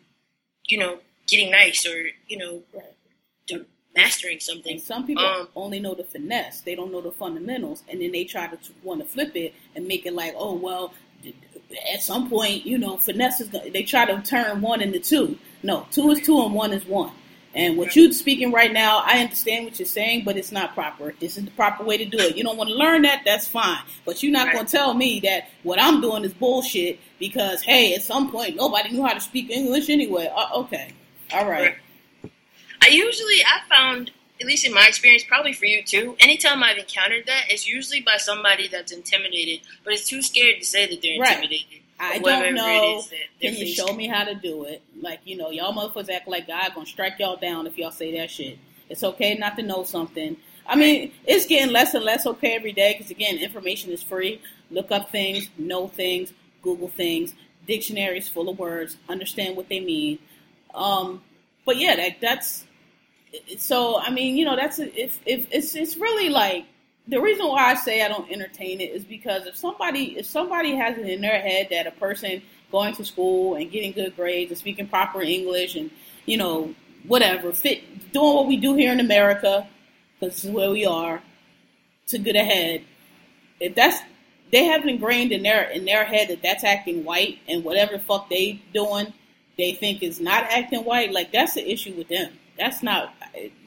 [0.67, 2.63] you know, getting nice or you know,
[3.97, 4.73] mastering something.
[4.73, 8.13] And some people Um, only know the finesse; they don't know the fundamentals, and then
[8.13, 10.93] they try to want to flip it and make it like, oh well,
[11.93, 13.49] at some point, you know, finesse is.
[13.49, 15.39] Gonna, they try to turn one into two.
[15.63, 17.13] No, two is two and one is one.
[17.57, 21.15] And what you're speaking right now, I understand what you're saying, but it's not proper.
[21.19, 22.37] This is the proper way to do it.
[22.37, 23.81] You don't want to learn that, that's fine.
[24.05, 24.55] But you're not Right.
[24.55, 28.57] going to tell me that what I'm doing is bullshit because, hey, at some point
[28.57, 30.31] nobody knew how to speak English anyway.
[30.37, 30.93] Uh, okay,
[31.33, 31.63] all right.
[31.63, 31.77] Right.
[32.83, 36.15] I usually I found, at least in my experience, probably for you too.
[36.21, 40.67] Anytime I've encountered that, it's usually by somebody that's intimidated, but is too scared to
[40.67, 41.51] say that they're Right.
[41.99, 42.99] I don't know.
[42.99, 44.83] is that they're Can you show me how to do it?
[45.01, 48.19] Like, you know, y'all motherfuckers act like God gonna strike y'all down if y'all say
[48.19, 48.59] that shit.
[48.89, 50.37] It's okay not to know something.
[50.67, 54.41] I mean, it's getting less and less okay every day because, again, information is free.
[54.71, 56.33] Look up things, know things,
[56.63, 57.35] Google things,
[57.67, 60.19] dictionaries full of words, understand what they mean.
[60.75, 61.23] Um,
[61.65, 62.65] but yeah, that, that's
[63.59, 63.99] so.
[64.01, 66.67] I mean, you know, that's if if it's it's really like
[67.09, 70.75] the reason why I say I don't entertain it is because if somebody if somebody
[70.75, 72.43] has it in their head that a person
[72.73, 75.91] going to school and getting good grades and speaking proper English and
[76.25, 76.75] you know
[77.07, 79.69] whatever fit doing what we do here in America
[80.19, 81.23] because this is where we are
[82.09, 82.83] to get ahead.
[83.61, 84.01] If that's
[84.51, 88.03] they have ingrained in their in their head that that's acting white and whatever the
[88.03, 89.13] fuck they doing
[89.57, 91.13] they think is not acting white.
[91.13, 92.33] Like that's the issue with them.
[92.59, 93.15] That's not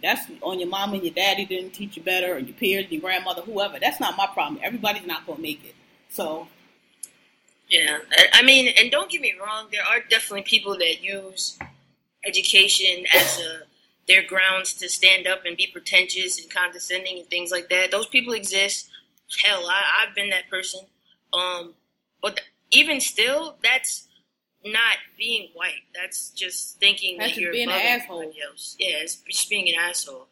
[0.02, 3.02] that's on your mom and your daddy didn't teach you better, or your peers, your
[3.02, 3.80] grandmother, whoever.
[3.80, 4.60] That's not my problem.
[4.64, 5.76] Everybody's not gonna make it.
[6.10, 6.48] So
[7.70, 8.00] Yeah,
[8.34, 11.58] I- mean, and don't get me wrong, there are definitely people that use
[12.26, 13.62] education as a
[14.08, 17.92] their grounds to stand up and be pretentious and condescending and things like that.
[17.92, 18.90] Those people exist.
[19.44, 20.82] Hell, I, I've been that person.
[21.34, 21.76] Um,
[22.22, 24.09] but th- even still, that's
[24.66, 25.84] not being white.
[25.96, 28.20] That's just thinking That's that you're being an above asshole.
[28.22, 28.76] everybody else.
[28.80, 30.28] Yeah, it's just being an asshole.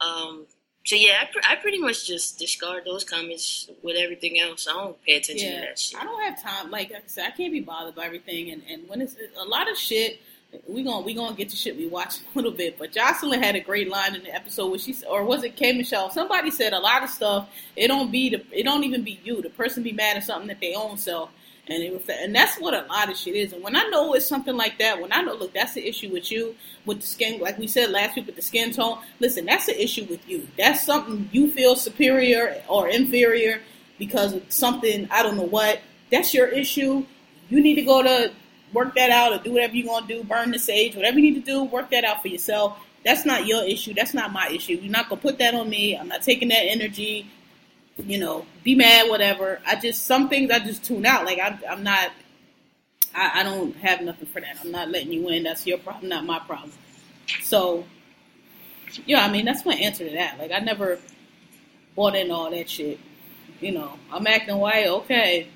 [0.00, 0.46] Um,
[0.84, 4.66] so yeah, I, pr- I pretty much just discard those comments with everything else.
[4.68, 6.00] I don't pay attention to that shit.
[6.00, 6.70] I don't have time.
[6.70, 8.50] Like I said, I can't be bothered by everything.
[8.50, 10.20] And, and when it's a lot of shit,
[10.66, 12.78] we gonna we gonna get to shit we watch a little bit.
[12.78, 15.72] But Jocelyn had a great line in the episode where she or was it K
[15.76, 16.10] Michelle?
[16.10, 17.50] Somebody said a lot of stuff.
[17.76, 19.42] It don't be the it don't even be you.
[19.42, 21.30] The person be mad at something that they own self.
[21.70, 23.52] And it was, and that's what a lot of shit is.
[23.52, 26.10] And when I know it's something like that, when I know, look, that's the issue
[26.10, 26.54] with you,
[26.86, 28.98] with the skin, like we said last week with the skin tone.
[29.20, 30.48] Listen, that's the issue with you.
[30.56, 33.60] That's something you feel superior or inferior
[33.98, 35.80] because of something I don't know what.
[36.10, 37.04] That's your issue.
[37.50, 38.32] You need to go to
[38.72, 40.24] work that out or do whatever you're gonna do.
[40.24, 41.64] Burn the sage, whatever you need to do.
[41.64, 42.78] Work that out for yourself.
[43.04, 43.92] That's not your issue.
[43.92, 44.74] That's not my issue.
[44.74, 45.96] You're not gonna put that on me.
[45.96, 47.30] I'm not taking that energy
[48.06, 49.60] you know, be mad, whatever.
[49.66, 51.24] I just some things I just tune out.
[51.24, 52.10] Like I'm, I'm not.
[53.14, 54.58] I, I don't have nothing for that.
[54.62, 55.42] I'm not letting you in.
[55.42, 56.72] That's your problem, not my problem.
[57.42, 57.84] So,
[59.06, 60.38] yeah, I mean that's my answer to that.
[60.38, 60.98] Like I never
[61.96, 63.00] bought in all that shit.
[63.60, 64.86] You know, I'm acting white.
[64.86, 65.48] Okay,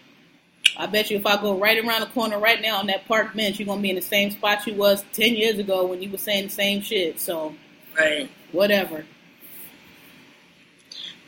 [0.77, 3.35] I bet you if I go right around the corner right now on that park
[3.35, 6.11] bench, you're gonna be in the same spot you was ten years ago when you
[6.11, 7.21] were saying the same shit.
[7.21, 7.55] So,
[7.99, 8.31] Right.
[8.53, 9.05] whatever.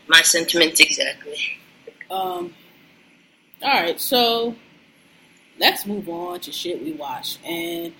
[0.09, 1.39] My sentiments exactly.
[2.11, 2.55] Um,
[3.63, 4.55] all right, so
[5.59, 7.39] let's move on to shit we watch.
[7.45, 7.93] And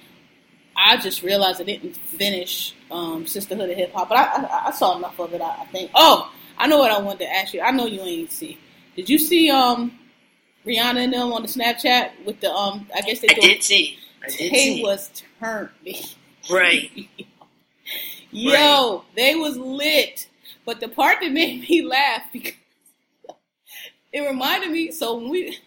[0.77, 4.71] I just realized I didn't finish um, Sisterhood of Hip Hop, but I, I, I
[4.73, 5.41] saw enough of it.
[5.41, 5.91] I, I think.
[5.95, 7.61] Oh, I know what I wanted to ask you.
[7.61, 8.59] I know you ain't see.
[8.97, 9.99] Did you see um
[10.67, 12.87] Rihanna and them on the Snapchat with the um?
[12.95, 13.99] I guess they I did see.
[14.23, 14.83] I did see.
[14.83, 15.71] was turned.
[16.51, 16.91] Right.
[18.31, 20.29] Yo, they was lit.
[20.65, 22.55] But the part that made me laugh because
[24.13, 24.93] it reminded me.
[24.93, 25.59] So when we,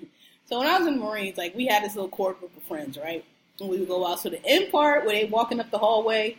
[0.45, 2.63] so when I was in the Marines, like we had this little core group of
[2.63, 3.23] friends, right?
[3.59, 4.19] And we would go out.
[4.21, 6.37] So the end part where they walking up the hallway,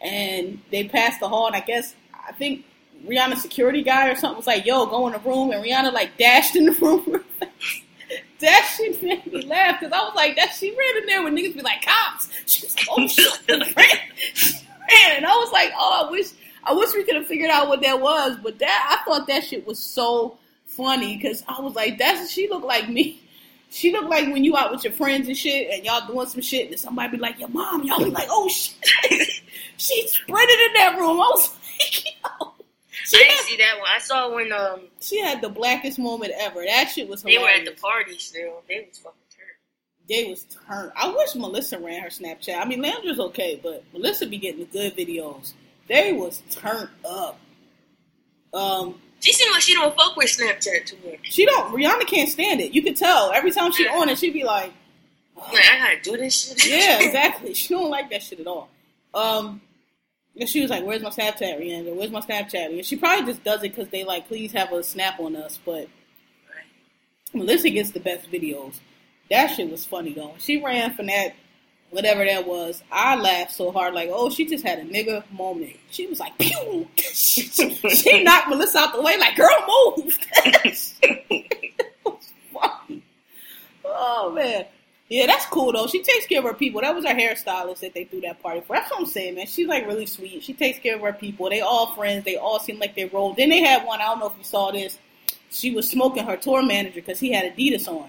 [0.00, 1.94] and they passed the hall, and I guess
[2.28, 2.64] I think
[3.06, 6.16] Rihanna's security guy or something was like, "Yo, go in the room," and Rihanna like
[6.18, 7.24] dashed in the room.
[8.40, 11.36] that shit made me laugh because I was like, "That she ran in there when
[11.36, 13.86] niggas be like cops." She was like, "Oh shit!" ran.
[14.34, 14.56] She
[15.04, 16.26] ran, and I was like, "Oh, I wish."
[16.68, 19.44] I wish we could have figured out what that was, but that I thought that
[19.44, 23.22] shit was so funny because I was like, "That's she looked like me."
[23.68, 26.40] She looked like when you out with your friends and shit, and y'all doing some
[26.40, 28.74] shit, and somebody be like, "Your mom," y'all be like, "Oh shit!"
[29.76, 31.20] she sprinted in that room.
[31.20, 31.50] I was
[31.80, 32.52] like, "Yo." I
[33.04, 33.88] She didn't had, see that one.
[33.92, 36.64] I saw when um she had the blackest moment ever.
[36.64, 38.62] That shit was they were at the party still.
[38.68, 40.08] They was fucking turned.
[40.08, 40.92] They was turned.
[40.96, 42.60] I wish Melissa ran her Snapchat.
[42.60, 45.54] I mean, Landra's okay, but Melissa be getting the good videos.
[45.88, 47.38] They was turned up.
[48.52, 51.18] Um, She seemed like she don't fuck with Snapchat too much.
[51.22, 51.72] she don't.
[51.74, 52.72] Rihanna can't stand it.
[52.72, 54.18] You can tell every time she on it.
[54.18, 54.72] She be like,
[55.36, 56.66] Like, I gotta do this shit.
[56.68, 57.54] yeah, exactly.
[57.54, 58.68] She don't like that shit at all.
[59.14, 59.60] Um,
[60.38, 61.94] and she was like, "Where's my Snapchat, Rihanna?
[61.94, 64.82] Where's my Snapchat?" And she probably just does it because they like, please have a
[64.82, 65.58] snap on us.
[65.64, 65.88] But
[67.32, 68.80] Melissa gets the best videos.
[69.30, 70.34] That shit was funny though.
[70.38, 71.34] She ran from that,
[71.96, 72.82] whatever that was.
[72.92, 75.76] I laughed so hard, like, oh, she just had a nigga moment.
[75.90, 76.86] She was like, pew.
[76.96, 80.18] she knocked Melissa out the way, like, girl, move.
[83.98, 84.66] Oh man.
[85.08, 85.86] Yeah, that's cool though.
[85.86, 86.80] She takes care of her people.
[86.80, 88.76] That was her hairstylist that they threw that party for.
[88.76, 89.46] That's what I'm saying, man.
[89.46, 90.42] She's like really sweet.
[90.42, 91.48] She takes care of her people.
[91.48, 92.24] They all friends.
[92.24, 93.32] They all seem like they roll.
[93.34, 94.00] Then they had one.
[94.00, 94.98] I don't know if you saw this.
[95.50, 98.08] She was smoking her tour manager because he had Adidas on,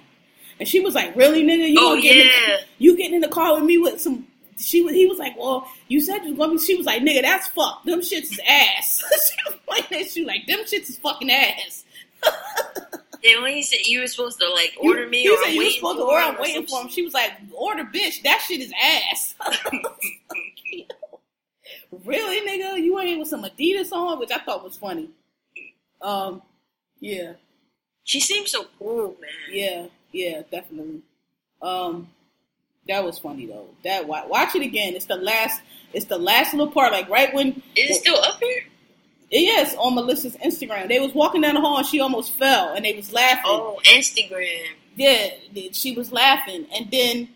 [0.60, 1.70] and she was like, "Really, nigga?
[1.70, 2.58] You Oh, gonna get in yeah.
[2.58, 4.28] the, you getting in the car with me with some?"
[4.60, 4.94] She was.
[4.96, 6.60] He was like, "Well, you said you gonna.
[6.60, 7.84] She was like, "Nigga, that's fuck.
[7.86, 10.10] Them shits is ass." she was like that.
[10.10, 11.84] She was like, "Them shits is fucking ass."
[13.24, 15.50] Then when you said you were supposed to like order you, me you or said
[15.50, 16.24] I'm you were supposed to order.
[16.24, 16.88] I'm or waiting for him.
[16.88, 18.22] She was like, "Order, bitch.
[18.22, 19.34] That shit is ass."
[22.06, 22.82] really, nigga?
[22.82, 25.10] You ain't with some Adidas on, which I thought was funny.
[26.02, 26.42] Um,
[27.00, 27.34] yeah,
[28.04, 29.30] She seems so cool, man.
[29.52, 31.02] yeah, yeah, definitely.
[31.62, 32.10] Um,
[32.88, 33.68] that was funny though.
[33.84, 34.96] That wa- watch it again.
[34.96, 35.62] It's the last.
[35.94, 36.92] It's the last little part.
[36.92, 38.64] Like right when Is it still up here?
[39.30, 40.88] yes on Melissa's Instagram.
[40.88, 43.42] They was walking down the hall and she almost fell and they was laughing.
[43.46, 44.68] Oh, Instagram.
[44.96, 45.30] Yeah,
[45.74, 47.30] she was laughing, and then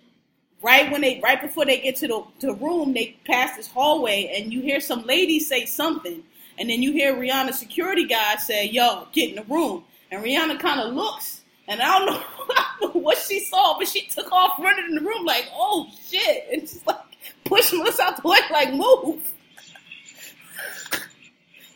[0.64, 4.32] right when they, right before they get to the to room, they pass this hallway,
[4.36, 6.24] and you hear some lady say something,
[6.58, 10.60] and then you hear Rihanna's security guy say, "Yo, get in the room," and Rihanna
[10.60, 12.24] kind of looks, and I don't, know,
[12.58, 15.47] I don't know what she saw, but she took off running in the room like,
[15.54, 16.97] "Oh shit!" and just like
[17.45, 19.32] push Melissa out the way, like move.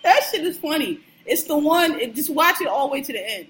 [0.03, 0.99] that shit is funny.
[1.25, 1.99] It's the one.
[1.99, 3.47] It, just watch it all the way to the end.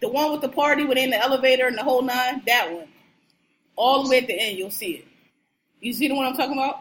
[0.00, 2.42] The one with the party when they in the elevator and the whole nine.
[2.46, 2.88] That one.
[3.76, 5.06] All the way at the end, you'll see it.
[5.80, 6.80] You see the one I'm talking about?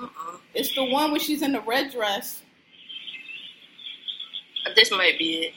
[0.00, 0.36] Uh-uh.
[0.54, 2.42] It's the one where she's in the red dress
[4.74, 5.54] This might be it.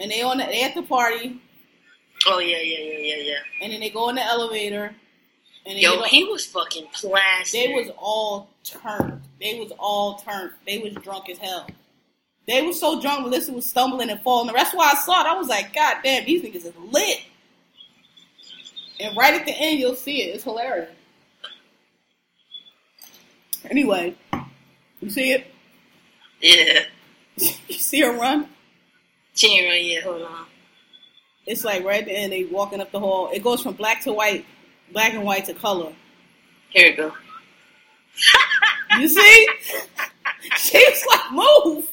[0.00, 1.40] and they on the, they at the party
[2.26, 3.34] Oh yeah, yeah, yeah, yeah, yeah.
[3.62, 4.94] and then they go in the elevator
[5.66, 7.60] and Yo, he was fucking plastered.
[7.60, 9.20] they was all turned.
[9.40, 10.52] They was all turned.
[10.66, 11.66] They was drunk as hell.
[12.46, 14.54] They was so drunk Melissa was stumbling and falling.
[14.54, 15.26] That's why I saw it.
[15.26, 17.20] I was like, God damn, these niggas is lit.
[18.98, 20.34] And right at the end you'll see it.
[20.34, 20.88] It's hilarious.
[23.70, 24.14] Anyway,
[25.00, 25.46] you see it?
[26.40, 26.84] yeah.
[27.68, 28.48] You see her run?
[29.34, 30.02] She ain't right yet.
[30.02, 30.46] Hold on.
[31.48, 33.30] It's like right at the end, they walking up the hall.
[33.32, 34.44] It goes from black to white,
[34.92, 35.94] black and white to color.
[36.68, 37.12] Here we go.
[38.98, 39.48] You see?
[40.58, 41.88] she was like, move.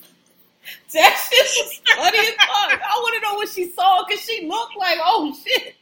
[0.94, 2.82] That shit was funny as fuck.
[2.82, 5.76] I want to know what she saw because she looked like, oh shit.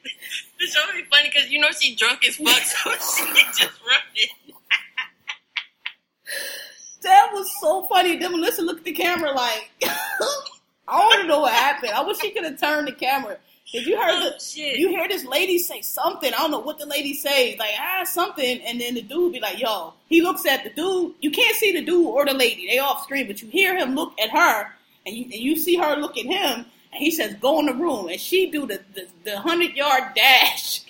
[0.59, 4.55] It's only funny because you know she drunk as fuck, so she just running.
[7.01, 8.17] That was so funny.
[8.17, 9.71] Then Melissa looked at the camera like,
[10.87, 11.91] I want to know what happened.
[11.91, 13.37] I wish she could have turned the camera.
[13.73, 14.77] Did you heard Oh, the, shit.
[14.77, 16.31] you hear this lady say something?
[16.31, 17.57] I don't know what the lady says.
[17.57, 21.15] Like ah something, and then the dude be like, "Yo." He looks at the dude.
[21.21, 22.67] You can't see the dude or the lady.
[22.67, 24.67] They off screen, but you hear him look at her,
[25.07, 26.65] and you and you see her look at him.
[26.91, 30.13] And he says, "Go in the room," and she do the the, the hundred yard
[30.15, 30.81] dash.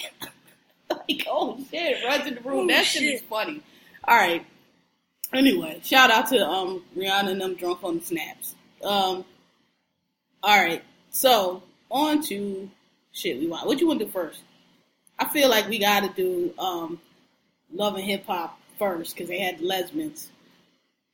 [0.90, 2.66] like oh shit, runs in the room.
[2.66, 3.14] Oh, that shit shit.
[3.16, 3.62] is funny.
[4.06, 4.46] All right.
[5.32, 8.56] Anyway, shout out to um Rihanna and them drunk on the snaps.
[8.84, 9.24] Um.
[10.44, 12.70] All right, so on to
[13.14, 13.66] shit we want.
[13.66, 14.42] What you want to do first?
[15.18, 17.00] I feel like we got to do um
[17.74, 20.30] love and hip hop first because they had lesbians.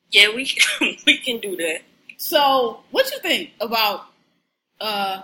[0.10, 1.82] Yeah, we can, we can do that.
[2.18, 4.06] So, what you think about
[4.82, 5.22] uh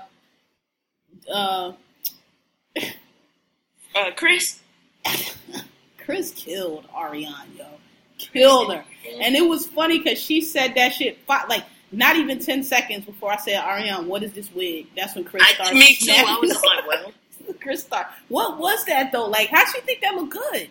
[1.34, 1.72] uh
[3.96, 4.60] Uh, Chris.
[5.98, 7.66] Chris killed Ariane, yo,
[8.18, 8.84] killed her,
[9.22, 11.64] and it was funny because she said that shit like.
[11.96, 14.88] Not even ten seconds before I said, Ariane, what is this wig?
[14.96, 15.76] That's when Chris I, started.
[15.78, 16.12] me too.
[16.12, 17.12] I was like, well.
[17.62, 18.10] Chris started.
[18.28, 19.28] What was that though?
[19.28, 20.70] Like, how she think that looked good?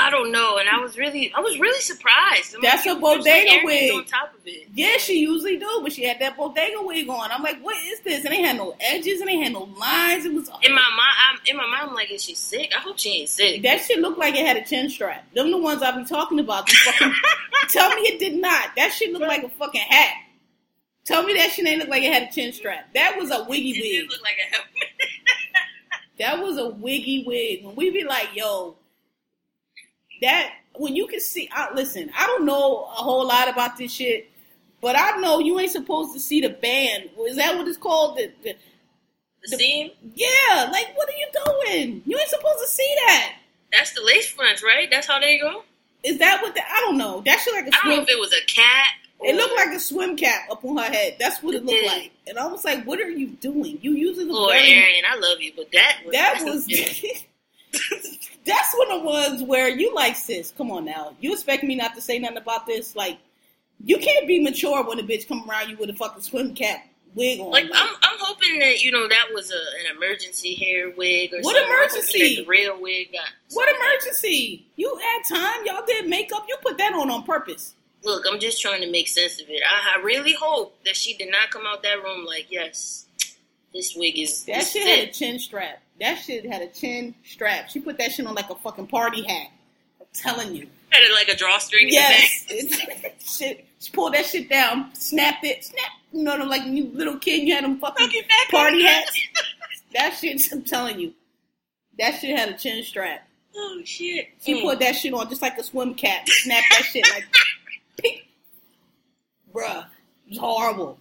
[0.00, 2.54] I don't know, and I was really, I was really surprised.
[2.54, 3.92] I'm That's like, a there's, like, bodega wig.
[3.94, 4.68] on top of it.
[4.74, 7.30] Yeah, she usually do, but she had that bodega wig on.
[7.30, 8.24] I'm like, what is this?
[8.24, 10.24] And they had no edges and they had no lines.
[10.24, 12.70] It was In my mind, I'm, in my mind, I'm like, is she sick?
[12.76, 13.62] I hope she ain't sick.
[13.62, 15.32] that shit looked like it had a chin strap.
[15.34, 16.68] Them the ones I be talking about.
[16.70, 17.12] Fucking,
[17.68, 18.70] tell me it did not.
[18.76, 20.14] That shit looked like a fucking hat.
[21.04, 22.92] Tell me that shit ain't look like it had a chin strap.
[22.94, 24.10] That was a wiggy It wig.
[24.10, 24.68] look like a helmet.
[26.18, 27.64] That was a wiggy wig.
[27.64, 28.76] When we be like, yo,
[30.22, 33.92] that when you can see, I, listen, I don't know a whole lot about this
[33.92, 34.30] shit,
[34.80, 37.10] but I know you ain't supposed to see the band.
[37.26, 38.16] Is that what it's called?
[38.18, 38.54] The, the,
[39.50, 39.90] The seam?
[40.14, 41.28] yeah, like what are you
[41.72, 42.02] doing?
[42.06, 43.34] You ain't supposed to see that.
[43.72, 44.88] That's the lace fronts, right?
[44.90, 45.62] That's how they go.
[46.04, 46.62] Is that what the?
[46.62, 47.22] I don't know.
[47.26, 48.02] That shit like a I don't know swim.
[48.04, 48.86] if it was a cat.
[49.20, 51.16] It looked like a swim cap up on her head.
[51.18, 52.12] That's what it looked like.
[52.28, 53.76] And I was like, what are you doing?
[53.82, 56.68] You using the Lord, Ariane, I love you, but that was That was
[58.48, 60.52] that's one of the ones where you like sis.
[60.56, 62.96] Come on now, you expect me not to say nothing about this?
[62.96, 63.18] Like,
[63.84, 66.84] you can't be mature when a bitch come around you with a fucking swim cap
[67.14, 67.50] wig on.
[67.50, 71.40] like I'm, I'm hoping that you know that was a, an emergency hair wig or
[71.40, 71.72] What something.
[71.72, 72.36] Emergency?
[72.42, 73.28] The real wig got.
[73.52, 74.66] what emergency?
[74.76, 75.66] You had time.
[75.66, 76.44] Y'all did makeup.
[76.48, 77.74] You put that on on purpose.
[78.04, 79.60] Look, I'm just trying to make sense of it.
[79.68, 83.06] I, I really hope that she did not come out that room like, yes,
[83.74, 84.44] this wig is.
[84.44, 85.82] That shit had a chin strap.
[86.00, 87.68] That shit had a chin strap.
[87.70, 89.48] She put that shit on like a fucking party hat.
[90.00, 90.66] I'm telling you.
[90.90, 91.88] had it like a drawstring.
[91.88, 92.44] Yes.
[92.50, 93.16] In the back.
[93.20, 93.64] Shit.
[93.80, 95.90] She pulled that shit down, snapped it, snap.
[96.12, 98.08] You know, like when you little kid, you had them fucking
[98.50, 99.18] party hats.
[99.94, 101.12] That shit, I'm telling you,
[101.98, 103.28] that shit had a chin strap.
[103.56, 104.28] Oh shit!
[104.44, 104.62] She Mm.
[104.62, 107.24] put that shit on just like a swim cap, Snap that shit like,
[109.54, 109.84] bruh,
[110.26, 110.98] it was horrible.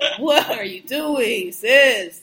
[0.00, 2.20] Like, what are you doing, sis?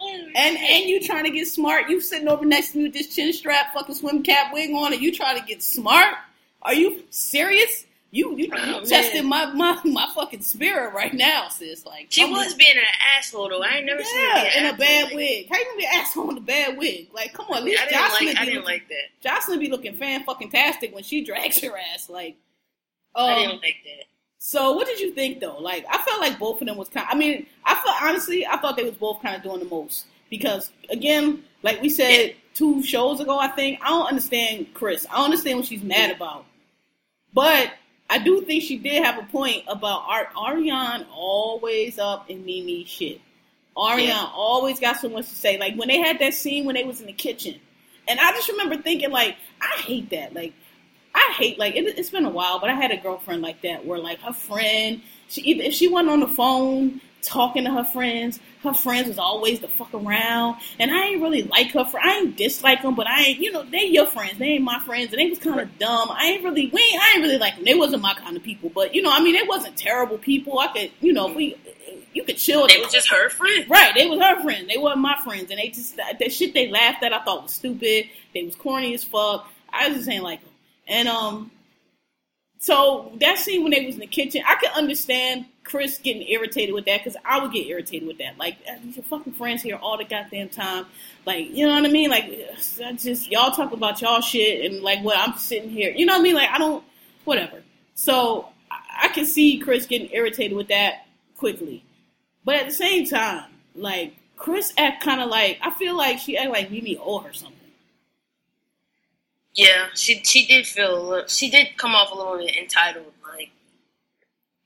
[0.00, 1.88] And and you trying to get smart?
[1.88, 4.92] You sitting over next to me with this chin strap, fucking swim cap wig on,
[4.92, 6.14] and you trying to get smart?
[6.62, 7.84] Are you serious?
[8.12, 11.84] You you, Oh, testing my, my my fucking spirit right now, sis.
[11.84, 12.84] Like She I'm- was being an
[13.18, 13.62] asshole though.
[13.62, 15.48] I ain't never seen her in a bad like- wig.
[15.50, 17.08] How you gonna be an asshole in a bad wig?
[17.12, 18.36] Like, come on, at least I didn't Joseline like.
[18.40, 19.28] I didn't looking, like that.
[19.28, 22.08] Joseline be looking fan fucking tastic when she drags her ass.
[22.08, 22.36] Like,
[23.14, 24.04] um, I didn't like that.
[24.38, 25.58] So what did you think though?
[25.58, 27.06] Like, I felt like both of them was kind.
[27.10, 30.06] I mean, I felt honestly, I thought they was both kind of doing the most
[30.30, 35.06] because again, like we said two shows ago, I think I don't understand Chris.
[35.10, 36.44] I don't understand what she's mad about,
[37.34, 37.72] but
[38.08, 42.84] I do think she did have a point about Ar- Ariane always up in Mimi
[42.84, 43.20] shit.
[43.76, 44.30] Ariane Yeah.
[44.32, 45.58] always got so much to say.
[45.58, 47.60] Like when they had that scene when they was in the kitchen,
[48.08, 50.34] and I just remember thinking like, I hate that.
[50.34, 50.52] Like
[51.16, 53.86] I hate like it, it's been a while, but I had a girlfriend like that
[53.86, 57.84] where like her friend, she either if she wasn't on the phone talking to her
[57.84, 61.86] friends, her friends was always the fuck around, and I ain't really like her.
[61.86, 64.64] For I ain't dislike them, but I ain't you know they your friends, they ain't
[64.64, 66.10] my friends, and they was kind of dumb.
[66.10, 67.64] I ain't really we ain't, I ain't really like them.
[67.64, 70.58] They wasn't my kind of people, but you know I mean they wasn't terrible people.
[70.58, 71.56] I could you know we
[72.12, 72.68] you could chill.
[72.68, 73.64] They was just her friend.
[73.70, 74.68] Right, they was her friends.
[74.68, 77.14] They weren't my friends, and they just that shit they laughed at.
[77.14, 78.10] I thought was stupid.
[78.34, 79.50] They was corny as fuck.
[79.72, 80.50] I was just saying like them.
[80.86, 81.50] And um,
[82.58, 86.74] so that scene when they was in the kitchen, I could understand Chris getting irritated
[86.74, 88.38] with that because I would get irritated with that.
[88.38, 88.56] Like
[88.94, 90.86] your fucking friends here all the goddamn time.
[91.26, 92.10] Like you know what I mean?
[92.10, 92.24] Like
[92.84, 95.90] I just y'all talk about y'all shit and like what I'm sitting here.
[95.90, 96.34] You know what I mean?
[96.34, 96.84] Like I don't
[97.24, 97.62] whatever.
[97.94, 101.06] So I, I can see Chris getting irritated with that
[101.36, 101.84] quickly.
[102.44, 106.36] But at the same time, like Chris act kind of like I feel like she
[106.36, 107.55] act like Mimi owe her something.
[109.56, 113.12] Yeah, she she did feel a little, she did come off a little bit entitled.
[113.26, 113.50] Like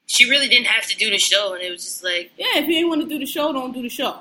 [0.06, 2.68] she really didn't have to do the show, and it was just like Yeah, if
[2.68, 4.18] you ain't want to do the show, don't do the show.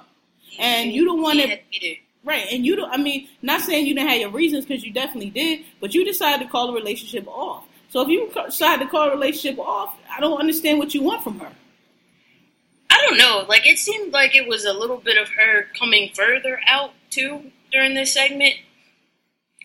[0.59, 1.95] And you don't want to- be there.
[2.21, 2.91] Right, and you don't.
[2.91, 6.03] I mean, not saying you didn't have your reasons because you definitely did, but you
[6.03, 7.63] decided to call the relationship off.
[7.87, 11.23] So if you decide to call the relationship off, I don't understand what you want
[11.23, 11.51] from her.
[12.89, 13.45] I don't know.
[13.47, 17.51] Like it seemed like it was a little bit of her coming further out too
[17.71, 18.55] during this segment,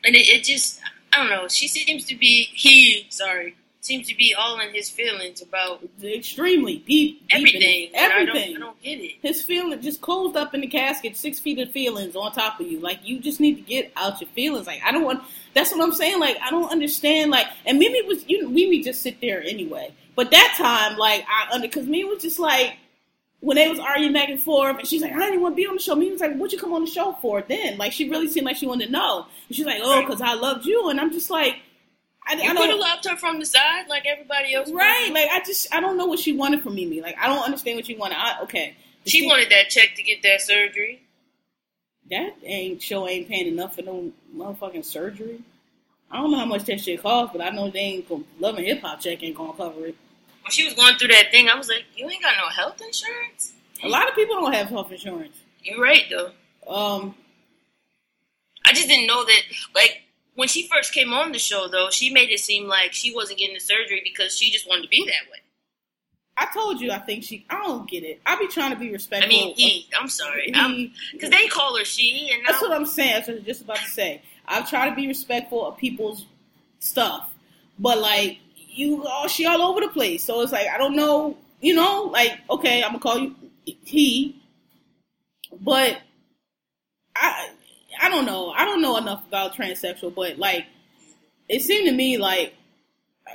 [0.04, 0.80] and it, it just
[1.14, 1.48] I don't know.
[1.48, 6.78] She seems to be he sorry seems to be all in his feelings about Extremely
[6.78, 7.90] deep, deep in it.
[7.90, 7.90] everything.
[7.94, 8.52] I everything.
[8.54, 9.12] don't, I don't get it.
[9.20, 12.66] His feeling just closed up in the casket, six feet of feelings on top of
[12.66, 12.80] you.
[12.80, 14.66] Like you just need to get out your feelings.
[14.66, 15.22] Like I don't want.
[15.52, 16.18] That's what I'm saying.
[16.18, 17.30] Like I don't understand.
[17.30, 18.42] Like and Mimi was you.
[18.42, 19.92] know, Mimi just sit there anyway.
[20.16, 22.76] But that time, like I under because Mimi was just like
[23.44, 25.66] when they was arguing back and forth, and she's like, I didn't want to be
[25.66, 25.94] on the show.
[25.94, 27.42] Mimi was like, What'd you come on the show for?
[27.42, 29.26] Then like she really seemed like she wanted to know.
[29.48, 30.88] And she's like, Oh, because I loved you.
[30.88, 31.56] And I'm just like,
[32.26, 34.68] I, I You could have loved her from the side like everybody else.
[34.68, 34.76] would.
[34.76, 37.00] Right, like I just I don't know what she wanted from Mimi.
[37.02, 38.16] Like I don't understand what she wanted.
[38.18, 38.74] I, okay,
[39.04, 41.02] She wanted that check to get that surgery.
[42.10, 45.40] that ain't show ain't paying enough for no motherfucking surgery.
[46.10, 48.56] I don't know how much that shit costs, but I know they ain't gonna love
[48.56, 49.96] and hip hop check ain't gonna cover it.
[50.44, 52.80] When she was going through that thing, I was like, "You ain't got no health
[52.80, 55.36] insurance." A lot of people don't have health insurance.
[55.62, 56.30] You're right though.
[56.70, 57.14] Um,
[58.66, 59.40] I just didn't know that.
[59.74, 60.02] Like
[60.34, 63.38] when she first came on the show, though, she made it seem like she wasn't
[63.38, 65.38] getting the surgery because she just wanted to be that way.
[66.36, 67.46] I told you I think she.
[67.48, 68.20] I don't get it.
[68.26, 69.26] I be trying to be respectful.
[69.26, 69.88] I mean, he.
[69.98, 70.52] I'm sorry,
[71.12, 73.14] because they call her she, and That's now, what I'm saying.
[73.14, 74.22] That's what I was just about to say.
[74.46, 76.26] I try to be respectful of people's
[76.80, 77.30] stuff,
[77.78, 78.38] but like
[78.74, 80.24] you, all she all over the place.
[80.24, 81.36] So it's like I don't know.
[81.60, 83.34] You know, like okay, I'm gonna call you
[83.84, 84.40] he,
[85.60, 85.98] but
[87.16, 87.50] I
[88.00, 88.50] I don't know.
[88.50, 90.66] I don't know enough about transsexual, but like
[91.48, 92.54] it seemed to me like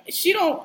[0.09, 0.63] she don't.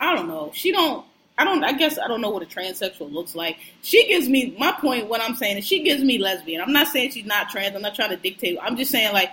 [0.00, 0.50] I don't know.
[0.54, 1.04] She don't.
[1.38, 1.64] I don't.
[1.64, 3.56] I guess I don't know what a transsexual looks like.
[3.82, 5.08] She gives me my point.
[5.08, 6.60] What I'm saying is she gives me lesbian.
[6.60, 7.74] I'm not saying she's not trans.
[7.74, 8.58] I'm not trying to dictate.
[8.60, 9.30] I'm just saying like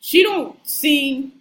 [0.00, 1.32] she don't seem.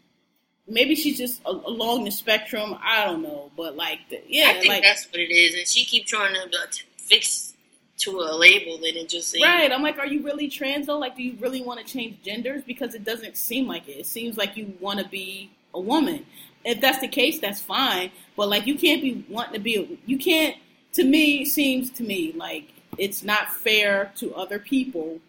[0.70, 2.78] Maybe she's just a, along the spectrum.
[2.82, 5.56] I don't know, but like the, yeah, I think like that's what it is.
[5.56, 7.54] And she keep trying to uh, t- fix
[8.00, 9.72] to a label and it just say, Right.
[9.72, 10.98] I'm like, are you really trans though?
[10.98, 12.64] Like, do you really want to change genders?
[12.64, 13.98] Because it doesn't seem like it.
[13.98, 16.26] It seems like you want to be a woman.
[16.66, 18.12] If that's the case, that's fine.
[18.36, 19.78] But like, you can't be wanting to be.
[19.78, 20.56] A, you can't.
[20.94, 25.20] To me, it seems to me like it's not fair to other people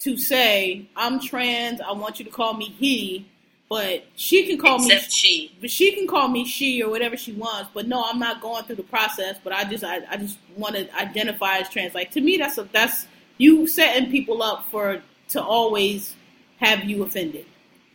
[0.00, 1.80] to say I'm trans.
[1.80, 3.28] I want you to call me he,
[3.70, 5.56] but she can call me she.
[5.60, 7.70] but she can call me she or whatever she wants.
[7.72, 9.36] But no, I'm not going through the process.
[9.42, 11.94] But I just I, I just want to identify as trans.
[11.94, 13.06] Like to me, that's a, that's
[13.38, 16.16] you setting people up for to always
[16.58, 17.46] have you offended.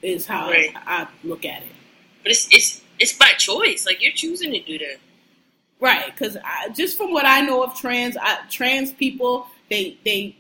[0.01, 0.71] Is how Right.
[0.87, 1.67] I, I look at it.
[2.23, 3.85] But it's it's it's by choice.
[3.85, 4.97] Like you're choosing to do that.
[5.81, 6.37] Right, because
[6.73, 10.37] just from what I know of trans, I, trans people, they they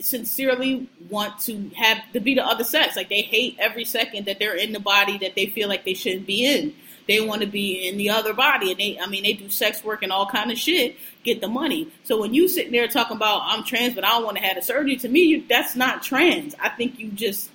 [0.00, 2.96] sincerely want to have to be the other sex.
[2.96, 5.94] Like they hate every second that they're in the body that they feel like they
[5.94, 6.74] shouldn't be in.
[7.06, 9.84] They want to be in the other body, and they, I mean, they do sex
[9.84, 11.92] work and all kind of shit, get the money.
[12.04, 14.56] So when you sitting there talking about I'm trans, but I don't want to have
[14.56, 16.54] a surgery, to me, you, that's not trans.
[16.58, 17.50] I think you just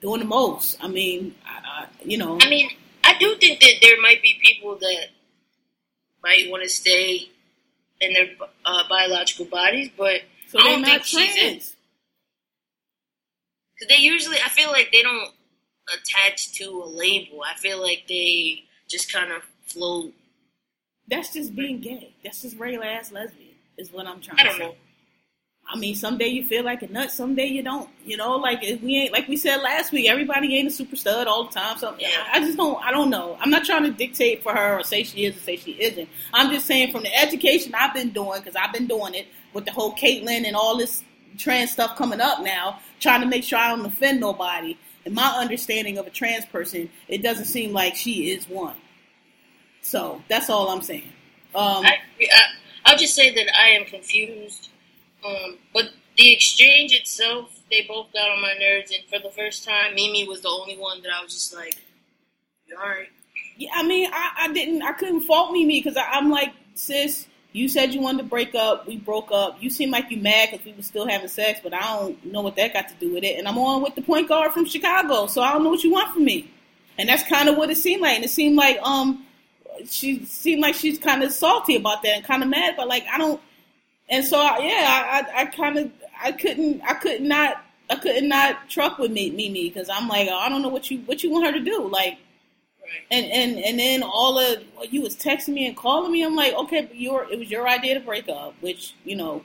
[0.00, 0.82] doing the most.
[0.82, 2.70] I mean, I, I, you know, I mean,
[3.04, 5.06] I do think that there might be people that
[6.24, 7.28] might want to stay
[8.00, 8.30] in their
[8.64, 11.54] uh, biological bodies, but so I don't think she's in.
[13.74, 15.30] Because they usually, I feel like they don't
[15.94, 17.42] attach to a label.
[17.42, 20.12] I feel like they just kind of float.
[21.08, 22.12] That's just being gay.
[22.24, 23.48] That's just regular ass lesbian.
[23.78, 24.40] Is what I'm trying.
[24.40, 24.64] I to don't say.
[24.66, 24.74] know.
[25.72, 27.88] I mean, someday you feel like a nut, someday you don't.
[28.04, 30.08] You know, like if we ain't like we said last week.
[30.08, 31.78] Everybody ain't a super stud all the time.
[31.78, 32.08] So Yeah.
[32.32, 32.82] I I just don't.
[32.84, 33.38] I don't know.
[33.40, 36.08] I'm not trying to dictate for her or say she is or say she isn't.
[36.34, 39.64] I'm just saying from the education I've been doing because I've been doing it with
[39.64, 41.02] the whole Caitlyn and all this
[41.38, 44.76] trans stuff coming up now, trying to make sure I don't offend nobody.
[45.04, 48.76] In my understanding of a trans person, it doesn't seem like she is one.
[49.82, 51.10] So that's all I'm saying.
[51.54, 52.42] Um, I, I,
[52.84, 54.68] I'll just say that I am confused.
[55.24, 59.64] Um, but the exchange itself, they both got on my nerves, and for the first
[59.64, 61.74] time, Mimi was the only one that I was just like,
[62.66, 63.08] "You all right?"
[63.56, 67.68] Yeah, I mean, I, I didn't, I couldn't fault Mimi because I'm like, sis, you
[67.68, 69.56] said you wanted to break up, we broke up.
[69.60, 72.42] You seem like you mad because we were still having sex, but I don't know
[72.42, 73.38] what that got to do with it.
[73.38, 75.90] And I'm on with the point guard from Chicago, so I don't know what you
[75.90, 76.48] want from me.
[76.96, 78.14] And that's kind of what it seemed like.
[78.14, 79.26] And it seemed like um,
[79.86, 83.04] she seemed like she's kind of salty about that and kind of mad, but like
[83.12, 83.40] I don't.
[84.08, 85.90] And so yeah, I, I, I kind of,
[86.22, 90.28] I couldn't, I could not, I could not truck with me, Mimi because I'm like,
[90.30, 92.18] oh, I don't know what you, what you want her to do, like.
[92.82, 93.06] Right.
[93.10, 96.22] And and and then all of well, you was texting me and calling me.
[96.22, 99.42] I'm like, okay, but your it was your idea to break up, which you know,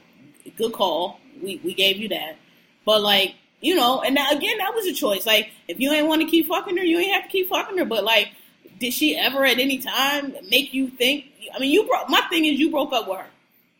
[0.57, 1.19] good call.
[1.41, 2.37] We we gave you that,
[2.85, 5.25] but like you know, and that, again, that was a choice.
[5.25, 7.77] Like if you ain't want to keep fucking her, you ain't have to keep fucking
[7.77, 7.85] her.
[7.85, 8.31] But like,
[8.79, 11.25] did she ever at any time make you think?
[11.53, 12.09] I mean, you broke.
[12.09, 13.27] My thing is, you broke up with her.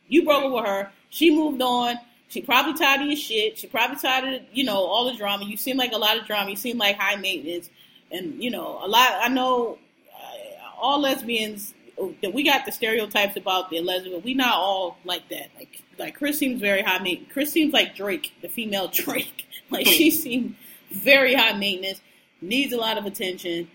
[0.07, 0.91] You broke up with her.
[1.09, 1.97] She moved on.
[2.29, 3.57] She probably tired of your shit.
[3.59, 5.45] She probably tired of you know all the drama.
[5.45, 6.49] You seem like a lot of drama.
[6.49, 7.69] You seem like high maintenance,
[8.15, 9.11] and you know a lot.
[9.21, 9.77] I know
[10.13, 11.73] uh, all lesbians.
[12.21, 14.21] That we got the stereotypes about the lesbian.
[14.21, 15.47] We not all like that.
[15.57, 17.31] Like like Chris seems very high maintenance.
[17.31, 19.47] Chris seems like Drake, the female Drake.
[19.69, 20.55] Like she seems
[20.91, 22.01] very high maintenance.
[22.41, 23.69] Needs a lot of attention.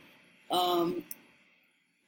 [0.50, 1.04] Um,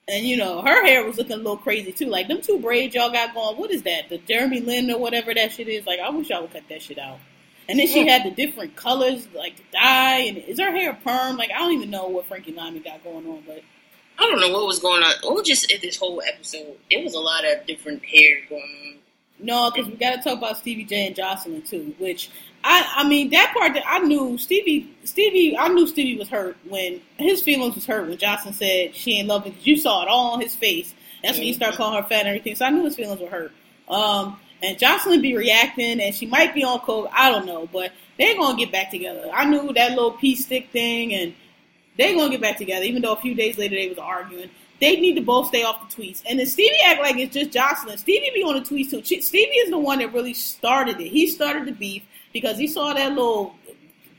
[0.09, 2.09] and you know, her hair was looking a little crazy too.
[2.09, 3.57] Like them two braids y'all got going.
[3.57, 4.09] What is that?
[4.09, 5.87] The Jeremy Lin or whatever that shit is.
[5.87, 7.19] Like I wish y'all would cut that shit out.
[7.69, 10.19] And then she had the different colors, like the dye.
[10.29, 11.37] And is her hair perm?
[11.37, 13.63] Like I don't even know what Frankie Lymon got going on, but
[14.19, 15.13] I don't know what was going on.
[15.25, 18.97] Or just in this whole episode, it was a lot of different hair going on.
[19.39, 21.95] no, because we got to talk about Stevie J and Joseline too.
[21.99, 22.31] Which
[22.65, 26.57] I, I mean, that part that I knew Stevie, Stevie, I knew Stevie was hurt
[26.69, 30.03] when his feelings was hurt when Joseline said she ain't love him because you saw
[30.03, 30.95] it all on his face.
[31.23, 32.57] That's when you start calling her fat and everything.
[32.57, 33.53] So I knew his feelings were hurt.
[33.89, 37.11] Um, and Joseline be reacting, and she might be on coke.
[37.13, 39.31] I don't know, but they're gonna get back together.
[39.33, 41.35] I knew that little peace stick thing, and
[41.99, 42.85] they're gonna get back together.
[42.85, 44.51] Even though a few days later they was arguing,
[44.81, 46.23] they need to both stay off the tweets.
[46.29, 47.99] And then Stevie act like it's just Joseline.
[47.99, 49.21] Stevie be on the tweets too.
[49.21, 51.09] Stevie is the one that really started it.
[51.09, 52.03] He started the beef
[52.33, 53.55] because he saw that little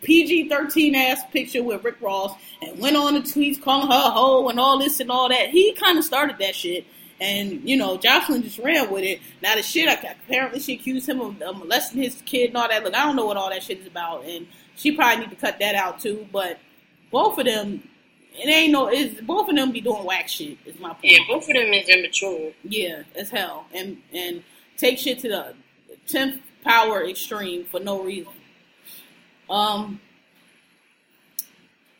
[0.03, 4.11] PG thirteen ass picture with Rick Ross and went on the tweets calling her a
[4.11, 5.49] hoe and all this and all that.
[5.49, 6.85] He kind of started that shit.
[7.23, 9.21] And you know, Joseline just ran with it.
[9.41, 12.83] Now the shit, apparently she accused him of, molesting his kid and all that.
[12.83, 14.45] Look, I don't know what all that shit is about, and
[14.75, 16.27] she probably need to cut that out too.
[16.33, 16.59] But
[17.11, 17.87] both of them,
[18.33, 18.89] it ain't no.
[18.89, 20.57] It's, both of them be doing whack shit.
[20.65, 21.05] Is my point.
[21.05, 22.51] Yeah, both of them is immature.
[22.63, 24.43] Yeah, as hell, and and
[24.75, 25.53] take shit to the
[26.05, 28.33] tenth power extreme for no reason.
[29.49, 30.01] Um,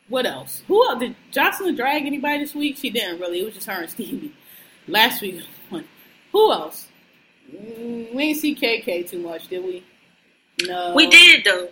[0.08, 0.62] what else?
[0.68, 1.00] Who else?
[1.00, 2.76] did Joseline drag anybody this week?
[2.76, 3.40] She didn't really.
[3.40, 4.34] It was just her and Stevie.
[4.86, 5.42] Last week.
[6.32, 6.88] Who else?
[7.52, 7.58] We
[8.16, 9.84] didn't see KK too much, did we?
[10.62, 10.94] No.
[10.94, 11.68] We did though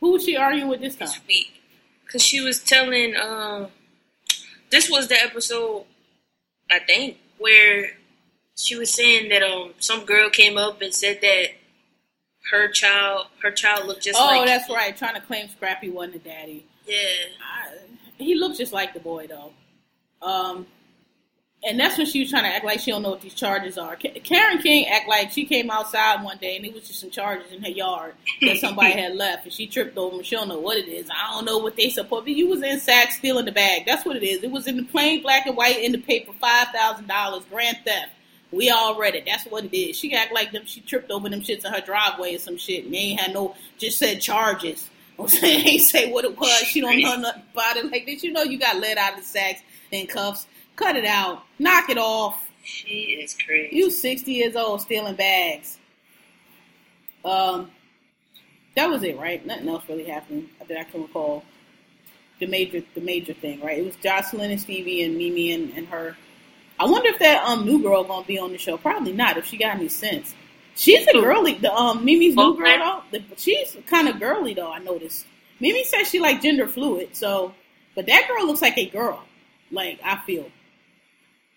[0.00, 1.08] Who was she arguing with this time?
[1.08, 1.62] this week
[2.04, 3.16] because she was telling.
[3.16, 3.68] Um,
[4.70, 5.84] this was the episode,
[6.70, 7.90] I think, where
[8.56, 11.48] she was saying that um some girl came up and said that
[12.50, 14.96] her child her child looked just like oh, like that's right.
[14.96, 16.66] Trying to claim Scrappy wasn't the daddy.
[16.86, 16.96] yeah
[17.42, 17.76] I,
[18.18, 19.52] he looked just like the boy though.
[20.26, 20.66] Um,
[21.66, 23.78] and that's when she was trying to act like she don't know what these charges
[23.78, 23.96] are.
[23.96, 27.50] Karen King act like she came outside one day and it was just some charges
[27.52, 30.16] in her yard that somebody had left, and she tripped over.
[30.16, 30.24] them.
[30.24, 31.08] She don't know what it is.
[31.10, 32.24] I don't know what they support.
[32.24, 33.84] But you was in Saks stealing the bag.
[33.86, 34.42] That's what it is.
[34.42, 37.78] It was in the plain black and white in the paper, five thousand dollars, grand
[37.84, 38.10] theft.
[38.52, 39.24] We all read it.
[39.26, 39.96] That's what it is.
[39.96, 40.64] She act like them.
[40.66, 43.32] She tripped over them shits in her driveway or some shit, and they ain't had
[43.34, 43.54] no.
[43.78, 44.90] Just said charges.
[45.18, 46.50] I'm saying ain't say what it was.
[46.64, 47.90] She don't know nothing about it.
[47.90, 49.60] Like, did you know you got let out of the Saks
[49.92, 50.46] in cuffs?
[50.76, 51.42] Cut it out.
[51.58, 52.50] Knock it off.
[52.64, 53.76] she is crazy.
[53.76, 55.78] You 60 years old stealing bags.
[57.24, 57.70] Um,
[58.76, 59.44] that was it, right?
[59.46, 61.44] Nothing else really happened that I can recall.
[62.40, 63.78] The major, the major thing, right?
[63.78, 66.16] It was Joseline and Stevie and Mimi and, and her.
[66.78, 68.76] I wonder if that um new girl gonna be on the show.
[68.76, 69.36] Probably not.
[69.36, 70.34] If she got any sense.
[70.74, 71.54] She's a girly.
[71.54, 73.02] The um Mimi's new girl though.
[73.18, 74.72] The, she's kind of girly though.
[74.72, 75.26] I noticed.
[75.60, 77.14] Mimi says she like gender fluid.
[77.14, 77.54] So,
[77.94, 79.22] but that girl looks like a girl.
[79.70, 80.46] Like I feel.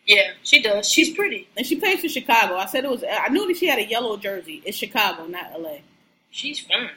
[0.08, 0.90] Yeah, she does.
[0.90, 1.50] She's pretty.
[1.58, 2.56] and she plays for Chicago.
[2.56, 3.04] I said it was.
[3.04, 4.62] I knew that she had a yellow jersey.
[4.66, 5.84] It's Chicago, not L.A.
[6.32, 6.90] She's fine,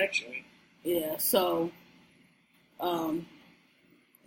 [0.00, 0.44] actually.
[0.84, 1.72] Yeah, so,
[2.80, 3.26] um,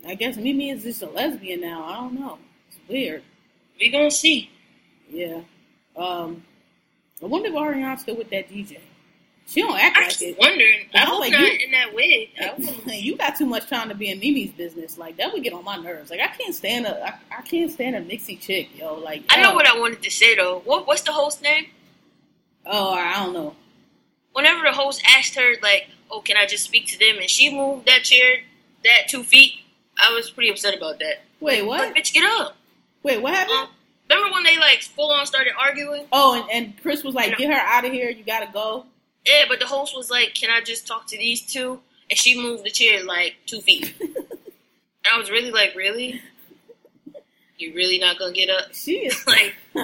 [0.06, 1.84] I guess Mimi is just a lesbian now.
[1.84, 2.38] I don't know.
[2.68, 3.22] It's weird.
[3.80, 4.50] We gonna see.
[5.08, 5.40] Yeah.
[5.96, 6.44] Um,
[7.22, 8.78] I wonder if Ariana's still with that DJ.
[9.48, 10.38] She don't act I like it.
[10.38, 10.88] wondering.
[10.94, 12.28] I hope like, not you- in that wig.
[12.40, 14.98] I hope- you got too much time to be in Mimi's business.
[14.98, 16.10] Like that would get on my nerves.
[16.10, 18.94] Like I can't stand a I, I can't stand a mixy chick, yo.
[18.96, 20.60] Like I know oh, what I wanted to say though.
[20.66, 21.66] What what's the host name?
[22.66, 23.56] Oh, I don't know.
[24.34, 27.50] Whenever the host asked her like, "Oh, can I just speak to them?" and she
[27.54, 28.40] moved that chair
[28.84, 29.54] that two feet,
[29.96, 31.22] I was pretty upset about that.
[31.40, 31.96] Wait, Like, what?
[31.96, 32.56] bitch, get up.
[33.02, 33.58] Wait, what happened?
[33.58, 33.68] Um,
[34.10, 36.04] remember when they like full on started arguing?
[36.12, 38.10] Oh, and, and Chris was like, "Get her out of here.
[38.10, 38.84] You gotta go."
[39.26, 41.80] Yeah, but the host was like, "Can I just talk to these two?
[42.10, 43.94] And she moved the chair like two feet.
[44.00, 44.16] and
[45.12, 46.20] I was really like, "Really?
[47.58, 49.54] You really not gonna get up?" She is Like,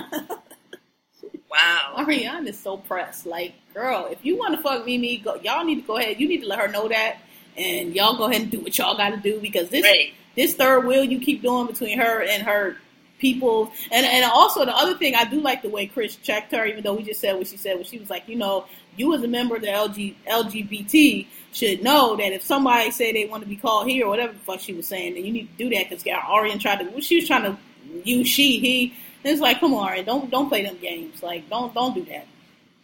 [1.51, 1.95] wow.
[1.97, 3.27] Ariana is so pressed.
[3.27, 6.21] Like, girl, if you want to fuck Mimi, go, y'all need to go ahead.
[6.21, 7.19] You need to let her know that,
[7.57, 10.15] and y'all go ahead and do what y'all got to do because this Right.
[10.37, 12.77] this third wheel you keep doing between her and her
[13.19, 16.65] people, and and also the other thing I do like the way Chris checked her,
[16.65, 17.77] even though we just said what she said.
[17.77, 18.67] When she was like, you know,
[18.97, 23.27] you as a member of the LG, LGBT should know that if somebody say they
[23.27, 25.49] want to be called here or whatever the fuck she was saying, then you need
[25.57, 27.01] to do that because Ariane tried to.
[27.01, 27.57] She was trying to
[28.05, 28.95] use she he.
[29.23, 31.23] And it's like, come on, Ariane, don't don't play them games.
[31.23, 32.27] Like, don't don't do that.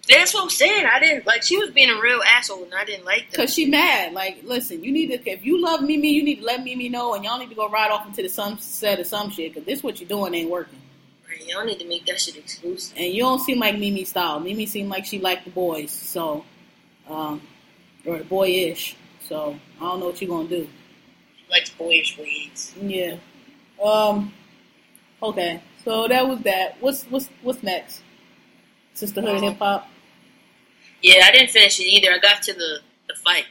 [0.09, 0.87] That's what I'm saying.
[0.87, 1.43] I didn't like.
[1.43, 3.37] She was being a real asshole, and I didn't like that.
[3.37, 4.13] Cause she mad.
[4.13, 7.15] Like, listen, you need to if you love Mimi, you need to let Mimi know,
[7.15, 9.55] and y'all need to go ride off into the sunset or some shit.
[9.55, 10.81] Cause this what you're doing ain't working.
[11.41, 12.97] Right, y'all need to make that shit exclusive.
[12.99, 14.41] And you don't seem like Mimi style.
[14.41, 16.45] Mimi seem like she liked the boys, so
[17.09, 17.41] um,
[18.05, 18.97] or boyish.
[19.27, 20.69] So I don't know what you're gonna do.
[21.37, 22.75] She likes boyish ways.
[22.81, 23.17] Yeah.
[23.83, 24.33] Um.
[25.23, 25.63] Okay.
[25.85, 26.77] So that was that.
[26.81, 28.03] What's what's what's next?
[28.95, 29.89] Sisterhood Um, hip hop.
[31.03, 32.13] Yeah, I didn't finish it either.
[32.13, 33.47] I got to the the fight.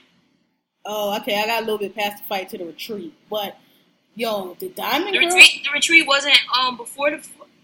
[0.85, 1.41] Oh, okay.
[1.41, 3.57] I got a little bit past the fight to the retreat, but
[4.15, 5.27] yo, the Diamond The Girl.
[5.27, 5.63] retreat.
[5.63, 7.17] The retreat wasn't um before the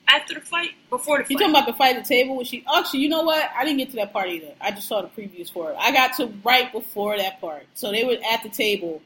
[0.07, 0.71] after the fight.
[0.89, 1.31] Before the fight.
[1.31, 2.35] You talking about the fight at the table?
[2.35, 3.49] When she actually, you know what?
[3.57, 4.53] I didn't get to that part either.
[4.61, 5.77] I just saw the previews for it.
[5.79, 7.63] I got to right before that part.
[7.73, 9.01] So they were at the table,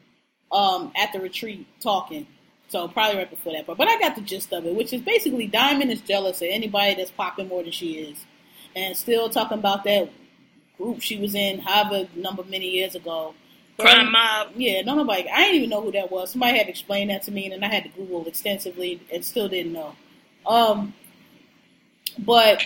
[0.52, 2.28] um, at the retreat talking.
[2.70, 3.78] So probably right before that part.
[3.78, 6.96] But I got the gist of it, which is basically Diamond is jealous of anybody
[6.96, 8.26] that's popping more than she is,
[8.76, 10.10] and still talking about that
[10.78, 13.34] group she was in, however number many years ago.
[13.80, 14.50] Crime mob.
[14.56, 15.28] Yeah, no nobody.
[15.30, 16.32] I didn't even know who that was.
[16.32, 19.48] Somebody had to explain that to me, and I had to Google extensively, and still
[19.48, 19.96] didn't know.
[20.50, 20.94] Um,
[22.18, 22.66] but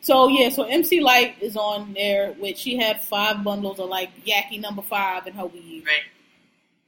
[0.00, 4.24] so yeah, so MC Lyte is on there, which she had five bundles of like
[4.24, 5.84] Yaki number five in her weed.
[5.86, 6.02] Right.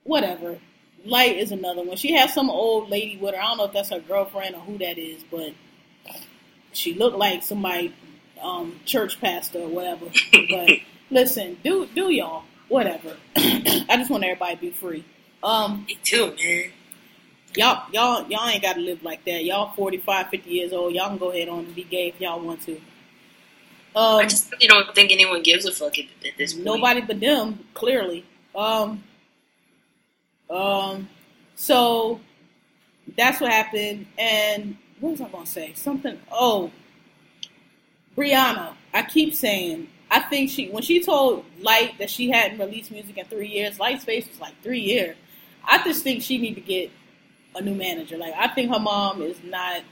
[0.03, 0.59] Whatever.
[1.05, 1.97] Lyte is another one.
[1.97, 3.41] She has some old lady with her.
[3.41, 5.53] I don't know if that's her girlfriend or who that is, but
[6.72, 7.95] she looked like somebody,
[8.43, 10.07] um, church pastor or whatever.
[10.51, 10.70] but
[11.11, 13.16] listen, do do y'all whatever.
[13.37, 15.05] I just want everybody to be free.
[15.43, 16.72] Um, Me too, man.
[17.57, 19.45] Y'all y'all y'all ain't got to live like that.
[19.45, 20.93] Y'all 45, 50 years old.
[20.93, 22.77] Y'all can go ahead on and be gay if y'all want to.
[23.97, 26.65] Um, I just really don't think anyone gives a fuck at, at this point.
[26.65, 28.25] nobody but them, clearly.
[28.55, 29.05] Um,
[30.51, 31.09] um,
[31.55, 32.21] so
[33.17, 34.07] that's what happened.
[34.19, 35.73] And what was I going to say?
[35.75, 36.19] Something.
[36.33, 36.73] Oh,
[38.17, 38.75] Brianna.
[38.93, 39.89] I keep saying.
[40.11, 43.81] I think she when she told Lyte that she hadn't released music in three years.
[43.81, 45.17] Lyte's face was like three years.
[45.65, 46.91] I just think she need to get
[47.55, 48.17] a new manager.
[48.17, 49.83] Like I think her mom is not.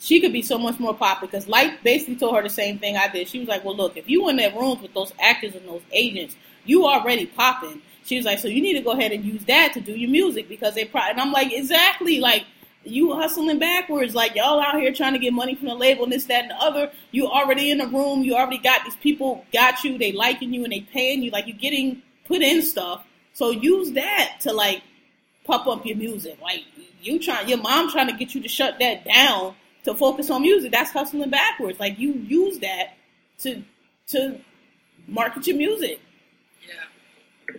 [0.00, 2.96] She could be so much more popular because Lyte basically told her the same thing
[2.96, 3.28] I did.
[3.28, 5.82] She was like, "Well, look, if you in that room with those actors and those
[5.92, 9.44] agents, you already popping." She was like, "So you need to go ahead and use
[9.46, 12.44] that to do your music because they." probably." And I'm like, "Exactly, like."
[12.84, 16.12] You hustling backwards, like y'all out here trying to get money from the label and
[16.12, 16.90] this, that, and the other.
[17.10, 18.22] You already in the room.
[18.22, 19.98] You already got these people got you.
[19.98, 21.30] They liking you and they paying you.
[21.30, 23.04] Like you're getting put in stuff.
[23.32, 24.82] So use that to like
[25.48, 26.38] pump up your music.
[26.40, 26.64] Like
[27.00, 30.42] you trying, your mom trying to get you to shut that down to focus on
[30.42, 30.70] music.
[30.70, 31.80] That's hustling backwards.
[31.80, 32.94] Like you use that
[33.38, 33.64] to
[34.08, 34.40] to
[35.08, 36.00] market your music.
[36.68, 37.56] Yeah.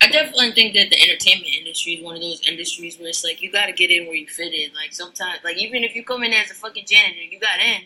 [0.00, 3.42] I definitely think that the entertainment industry is one of those industries where it's like
[3.42, 4.72] you got to get in where you fit in.
[4.74, 7.82] Like sometimes, like even if you come in as a fucking janitor, you got in,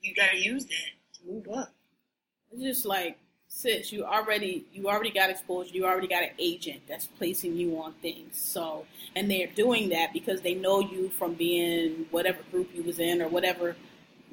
[0.00, 1.72] you got to use that to move up.
[2.52, 3.18] It's just like
[3.50, 5.70] sis, you already you already got exposure.
[5.74, 8.40] You already got an agent that's placing you on things.
[8.40, 12.98] So and they're doing that because they know you from being whatever group you was
[12.98, 13.76] in or whatever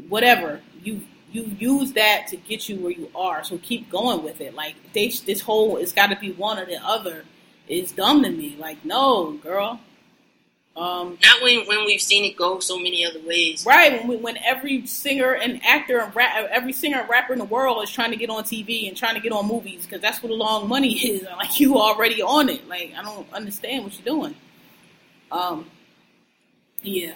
[0.08, 1.02] whatever you
[1.32, 3.44] you use that to get you where you are.
[3.44, 4.54] So keep going with it.
[4.54, 7.26] Like they, this whole it's got to be one or the other
[7.68, 8.56] is dumb to me.
[8.58, 9.82] Like no, girl.
[10.78, 13.66] Um, Not when when we've seen it go so many other ways.
[13.66, 17.40] right when we, when every singer and actor and rap, every singer and rapper in
[17.40, 20.02] the world is trying to get on TV and trying to get on movies because
[20.02, 21.24] that's where the long money is.
[21.24, 22.68] Like you already on it.
[22.68, 24.36] Like I don't understand what you're doing.
[25.32, 25.66] Um,
[26.84, 27.14] yeah,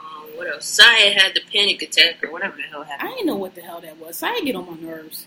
[0.00, 0.80] Um, what else?
[0.80, 3.08] Siya had the panic attack or whatever the hell happened.
[3.10, 4.22] I didn't know what the hell that was.
[4.22, 5.26] I get on my nerves.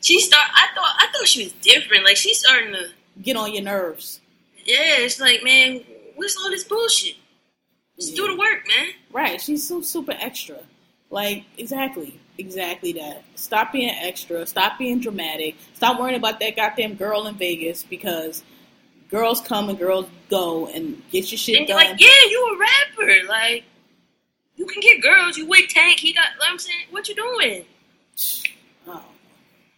[0.00, 0.48] She start.
[0.54, 2.04] I thought I thought she was different.
[2.04, 2.88] Like she's starting to.
[3.22, 4.20] Get on your nerves.
[4.64, 5.80] Yeah, it's like man,
[6.16, 7.16] what's all this bullshit?
[7.98, 8.88] Just do the work, man.
[9.12, 9.40] Right.
[9.40, 10.58] She's so super extra.
[11.10, 12.18] Like, exactly.
[12.38, 13.22] Exactly that.
[13.36, 14.44] Stop being extra.
[14.46, 15.54] Stop being dramatic.
[15.74, 18.42] Stop worrying about that goddamn girl in Vegas because
[19.10, 21.76] girls come and girls go and get your shit And done.
[21.76, 23.28] like, yeah, you a rapper.
[23.28, 23.62] Like,
[24.56, 25.36] you can get girls.
[25.36, 26.00] You with Tank.
[26.00, 26.26] He got.
[26.40, 27.64] Like I'm saying, what you doing?
[28.88, 29.04] Oh,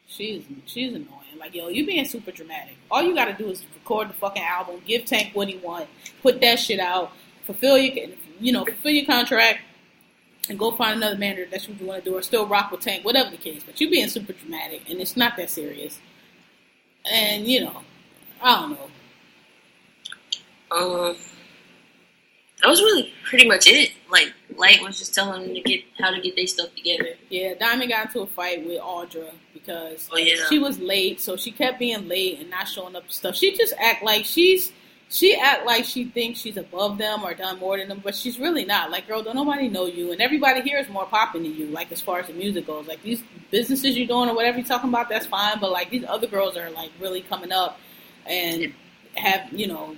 [0.07, 1.11] she's she's annoying.
[1.39, 2.75] Like, yo, you being super dramatic.
[2.91, 5.89] All you gotta do is record the fucking album, give Tank what he want,
[6.23, 7.13] put that shit out,
[7.45, 8.09] fulfill your
[8.41, 9.61] you know, fulfill your contract,
[10.49, 11.47] and go find another manager.
[11.51, 13.63] That's what you want to do, or still rock with Tank, whatever the case.
[13.65, 15.99] But you being super dramatic, and it's not that serious.
[17.11, 17.83] And you know,
[18.43, 18.89] I don't know.
[20.71, 21.17] Um,
[22.63, 23.93] that was really pretty much it.
[24.11, 27.11] Like, Lyte was just telling them to get how to get their stuff together.
[27.31, 30.37] Yeah, Diamond got into a fight with Audra because Oh, yeah.
[30.49, 33.37] she was late, so she kept being late and not showing up to stuff.
[33.37, 34.73] She just act like she's
[35.09, 38.41] she act like she thinks she's above them or done more than them, but she's
[38.41, 38.91] really not.
[38.91, 41.67] Like, girl, don't nobody know you, and everybody here is more popping than you.
[41.67, 44.67] Like as far as the music goes, like these businesses you're doing or whatever you're
[44.67, 45.61] talking about, that's fine.
[45.61, 47.79] But like these other girls are like really coming up
[48.27, 48.73] and
[49.15, 49.97] have you know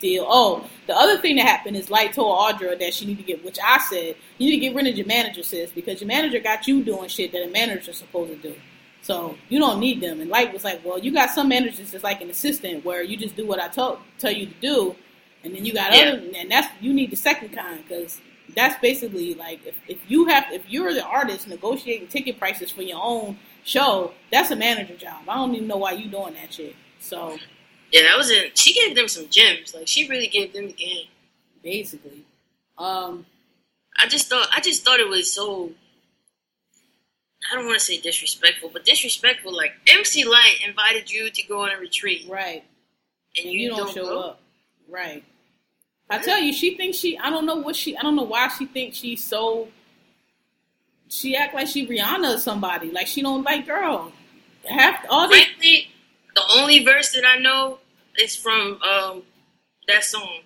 [0.00, 0.26] deal.
[0.28, 3.44] Oh, the other thing that happened is Lyte told Audra that she need to get,
[3.44, 6.38] which I said, you need to get rid of your manager, sis, because your manager
[6.38, 8.54] got you doing shit that a manager's supposed to do.
[9.02, 10.20] So you don't need them.
[10.20, 13.16] And Lyte was like, well, you got some managers that's like an assistant where you
[13.16, 14.96] just do what I told tell you to do,
[15.44, 16.12] and then you got Yeah.
[16.12, 18.20] other, and that's you need the second kind because
[18.54, 22.82] that's basically like if, if you have if you're the artist negotiating ticket prices for
[22.82, 25.28] your own show, that's a manager job.
[25.28, 26.74] I don't even know why you doing that shit.
[26.98, 27.38] So
[27.92, 28.56] Yeah, that was it.
[28.58, 29.74] She gave them some gems.
[29.74, 31.06] Like, she really gave them the game.
[31.62, 32.24] basically,
[32.78, 33.26] um,
[34.00, 34.48] I just thought.
[34.54, 35.70] I just thought it was so.
[37.50, 39.54] I don't want to say disrespectful, but disrespectful.
[39.54, 42.64] Like MC Lyte invited you to go on a retreat, right.
[43.36, 44.20] and you, you, don't, show go?
[44.20, 44.40] up.
[44.88, 45.24] Right.
[46.08, 47.18] I tell you, she thinks she.
[47.18, 47.96] I don't know what she.
[47.96, 49.68] I don't know why she thinks she's so.
[51.08, 52.90] She act like she Rihanna or somebody.
[52.90, 54.12] Like she don't like girl.
[54.64, 55.88] Half all the Frankly,
[56.36, 57.78] the only verse that I know
[58.18, 59.22] is from um
[59.88, 60.40] that song.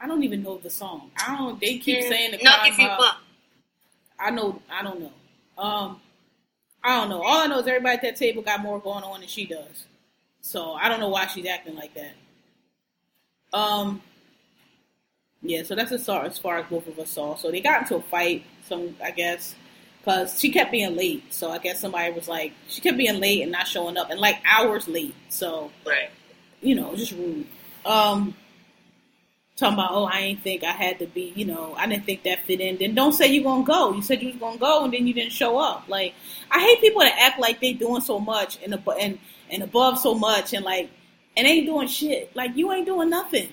[0.00, 1.10] I don't even know the song.
[1.16, 1.60] I don't.
[1.60, 3.00] They keep saying the no, crime if you mob.
[3.00, 3.16] fuck.
[4.18, 4.60] I know.
[4.70, 5.12] I don't know.
[5.56, 6.00] Um,
[6.82, 7.22] I don't know.
[7.22, 9.86] All I know is everybody at that table got more going on than she does.
[10.40, 12.14] So I don't know why she's acting like that.
[13.56, 14.02] Um.
[15.46, 17.36] Yeah, so that's as far as far as both of us saw.
[17.36, 18.44] So they got into a fight.
[18.66, 19.54] Some, I guess,
[20.04, 21.32] because she kept being late.
[21.32, 24.20] So I guess somebody was like, she kept being late and not showing up, and
[24.20, 25.14] like hours late.
[25.30, 26.10] So Right.
[26.60, 27.46] you know, just rude.
[27.86, 28.34] Um,
[29.56, 32.24] talking about, oh, I ain't think I had to be, you know, I didn't think
[32.24, 32.76] that fit in.
[32.76, 33.92] Then don't say you're gonna go.
[33.94, 35.84] You said you was gonna go, and then you didn't show up.
[35.88, 36.14] Like,
[36.50, 39.18] I hate people that act like they doing so much and abo- and
[39.50, 40.90] and above so much, and like,
[41.36, 42.34] and ain't doing shit.
[42.36, 43.48] Like, you ain't doing nothing.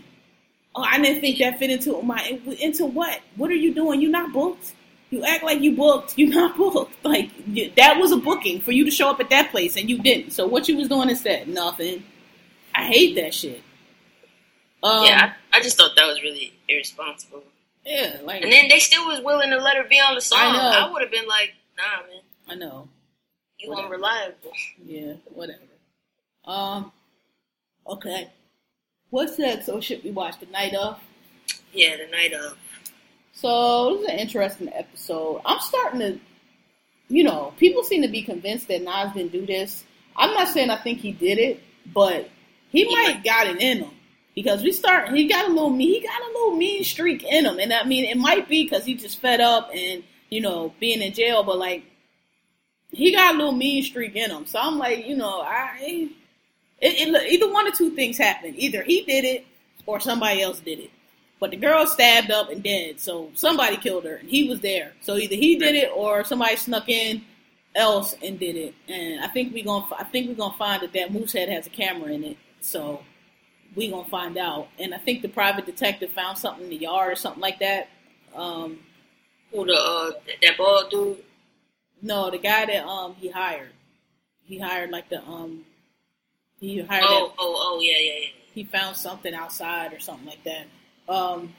[0.75, 3.19] Oh, I didn't think that fit into my into what?
[3.35, 4.01] What are you doing?
[4.01, 4.73] You not booked.
[5.11, 6.17] You act like you booked.
[6.17, 6.93] You're not booked.
[7.05, 7.29] Like
[7.75, 10.31] that was a booking for you to show up at that place, and you didn't.
[10.31, 11.47] So what you was doing instead?
[11.47, 12.03] Nothing.
[12.73, 13.61] I hate that shit.
[14.83, 17.43] Um, yeah, I, I just thought that was really irresponsible.
[17.85, 20.39] yeah, like And then they still was willing to let her be on the song.
[20.39, 20.85] I.
[20.87, 22.87] I, would have been like, nah, man, I know.
[23.59, 23.95] you Whatever.
[23.95, 24.51] unreliable.
[24.83, 25.59] Yeah, whatever.
[26.45, 26.91] Um,
[27.85, 28.31] okay.
[29.11, 29.69] What's next?
[29.69, 30.99] Or should we watch the night of?
[31.73, 32.57] Yeah, the night of.
[33.41, 35.41] So this is an interesting episode.
[35.45, 36.19] I'm starting to,
[37.09, 39.83] you know, people seem to be convinced that Naz didn't do this.
[40.15, 41.59] I'm not saying I think he did it,
[41.91, 42.29] but
[42.69, 43.23] he He might might.
[43.23, 43.91] got it in him
[44.35, 45.09] because we start.
[45.09, 45.89] He got a little mean.
[45.89, 48.85] He got a little mean streak in him, and I mean, it might be because
[48.85, 51.83] he just fed up and you know being in jail, but like
[52.91, 54.45] he got a little mean streak in him.
[54.45, 56.09] So I'm like, you know, I
[56.79, 58.55] it, it, either one or two things happened.
[58.57, 59.47] Either he did it
[59.87, 60.91] or somebody else did it.
[61.41, 64.93] But the girl stabbed up and dead, so somebody killed her, and he was there.
[65.01, 67.23] So either he did it or somebody snuck in
[67.75, 68.75] else and did it.
[68.87, 71.65] And I think we gonna I think we're gonna find that that moose head has
[71.67, 72.37] a camera in it.
[72.59, 73.01] So
[73.75, 74.67] we gonna find out.
[74.77, 77.89] And I think the private detective found something in the yard or something like that.
[78.35, 78.79] Um,
[79.51, 80.11] Who the uh
[80.43, 81.17] that, bald dude?
[82.03, 83.71] no, the guy that um he hired,
[84.43, 85.65] he hired like the um
[86.59, 88.27] he hired Oh, that oh, oh, yeah, yeah, yeah.
[88.53, 90.67] he found something outside or something like that.
[91.07, 91.53] Um,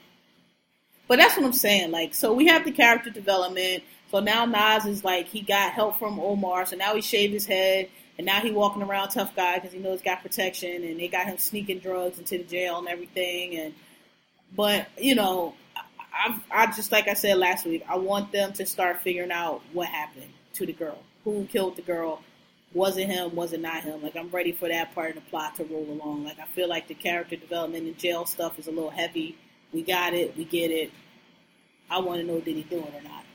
[1.07, 1.91] but that's what I'm saying.
[1.91, 3.83] Like, so we have the character development.
[4.11, 7.45] So now Naz is like he got help from Omar, so now he shaved his
[7.45, 11.07] head, and now he walking around tough guy because he knows got protection, and they
[11.07, 13.57] got him sneaking drugs into the jail and everything.
[13.57, 13.73] And
[14.55, 15.55] but you know,
[16.13, 19.61] I, I just like I said last week, I want them to start figuring out
[19.73, 22.21] what happened to the girl, who killed the girl.
[22.73, 23.35] Was it him?
[23.35, 24.01] Was it not him?
[24.01, 26.25] Like I'm ready for that part of the plot to roll along.
[26.25, 29.37] Like I feel like the character development and jail stuff is a little heavy.
[29.71, 30.35] We got it.
[30.37, 30.91] We get it.
[31.89, 33.25] I want to know did he do it or not.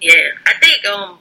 [0.00, 1.18] Yeah, I think um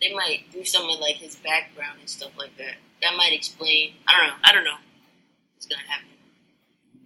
[0.00, 2.74] they might do something like his background and stuff like that.
[3.02, 3.92] That might explain.
[4.06, 4.34] I don't know.
[4.44, 4.78] I don't know.
[5.54, 6.08] What's gonna happen?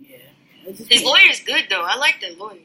[0.00, 0.70] Yeah.
[0.70, 1.82] His His lawyer's good though.
[1.82, 2.58] I like that lawyer.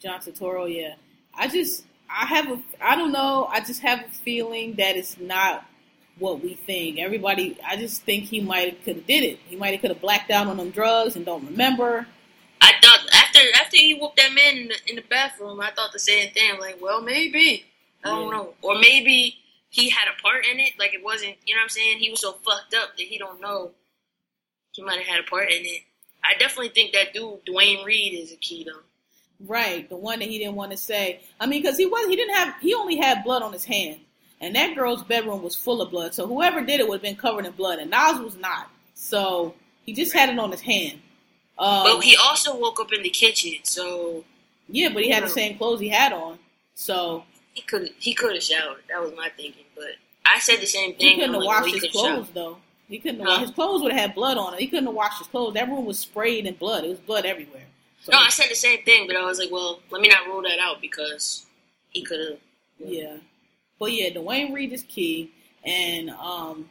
[0.00, 0.94] John Turturro, yeah.
[1.34, 3.48] I just, I have a, I don't know.
[3.50, 5.64] I just have a feeling that it's not
[6.18, 6.98] what we think.
[6.98, 9.38] Everybody, I just think he might have could have did it.
[9.46, 12.06] He might have could have blacked out on them drugs and don't remember.
[12.60, 15.92] I thought after after he whooped that man in the, in the bathroom, I thought
[15.92, 16.50] the same thing.
[16.54, 17.64] I'm like, well, maybe
[18.04, 18.30] I don't Yeah.
[18.36, 19.36] know, or maybe
[19.70, 20.72] he had a part in it.
[20.78, 21.98] Like it wasn't, you know what I'm saying?
[21.98, 23.72] He was so fucked up that he don't know.
[24.72, 25.82] He might have had a part in it.
[26.22, 28.80] I definitely think that dude, Duane Reade, is a key though.
[29.46, 31.20] Right, the one that he didn't want to say.
[31.40, 33.98] I mean, because he was, he didn't have, he only had blood on his hand,
[34.44, 36.14] and that girl's bedroom was full of blood.
[36.14, 38.70] So whoever did it would have been covered in blood, and Naz was not.
[38.94, 41.00] So he just had it on his hand.
[41.58, 44.24] Um, But he also woke up in the kitchen, so
[44.68, 46.38] yeah, but he had the same clothes he had on.
[46.74, 48.82] So he could he could have showered.
[48.88, 49.64] That was my thinking.
[49.74, 51.08] But I said the same thing.
[51.08, 52.56] he couldn't have like, washed well, his clothes though.
[52.88, 53.28] He couldn't have.
[53.28, 53.38] Huh?
[53.40, 54.60] His clothes would have had blood on it.
[54.60, 55.54] He couldn't have washed his clothes.
[55.54, 56.84] That room was sprayed in blood.
[56.84, 57.66] It was blood everywhere.
[58.02, 60.26] So, No, I said the same thing, but I was like, well, let me not
[60.26, 61.46] rule that out because
[61.90, 62.38] he could have.
[62.78, 63.16] yeah,
[63.78, 65.30] but yeah, Duane Reade is key,
[65.64, 66.68] and um,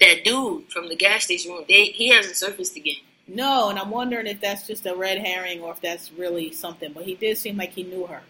[0.00, 2.94] That dude from the gas station room, they he hasn't surfaced again.
[3.28, 6.92] no, and I'm wondering if that's just a red herring or if that's really something.
[6.92, 8.22] But he did seem like he knew her.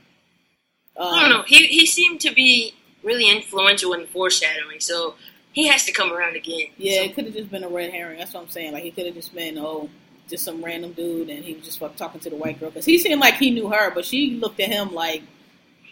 [0.97, 1.43] Um, I don't know.
[1.47, 5.14] He he seemed to be really influential in foreshadowing, so
[5.53, 6.66] he has to come around again.
[6.76, 8.18] Yeah, So- it could have just been a red herring.
[8.18, 8.72] That's what I'm saying.
[8.72, 9.89] Like he could have just been oh,
[10.28, 12.99] just some random dude, and he was just talking to the white girl because he
[12.99, 15.22] seemed like he knew her, but she looked at him like,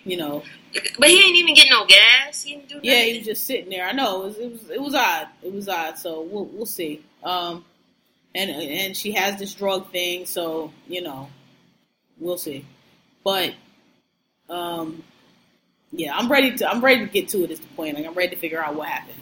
[0.09, 0.43] you know,
[0.99, 2.43] but he ain't even get no gas.
[2.43, 3.87] He didn't do yeah, he was just sitting there.
[3.87, 5.29] I know it was it was, it was odd.
[5.43, 5.99] It was odd.
[5.99, 7.05] So we'll we'll see.
[7.23, 7.65] Um,
[8.35, 11.29] and and she has this drug thing, so you know,
[12.19, 12.65] we'll see.
[13.23, 13.55] But
[14.49, 15.03] um,
[15.93, 17.51] yeah, I'm ready to I'm ready to get to it.
[17.51, 17.97] Is the point?
[17.97, 19.19] Like I'm ready to figure out what happened.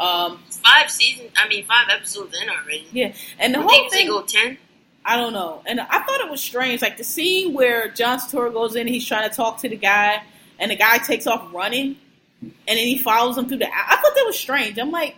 [0.00, 1.30] Um, five seasons.
[1.36, 2.88] I mean, five episodes in already.
[2.92, 4.08] yeah, and the whole thing.
[4.08, 4.58] go ten.
[5.04, 5.62] I don't know.
[5.66, 6.80] And I thought it was strange.
[6.80, 10.22] Like the scene where John Turturro goes in, he's trying to talk to the guy,
[10.58, 11.96] and the guy takes off running,
[12.40, 13.68] and then he follows him through the.
[13.68, 14.78] I thought that was strange.
[14.78, 15.16] I'm like,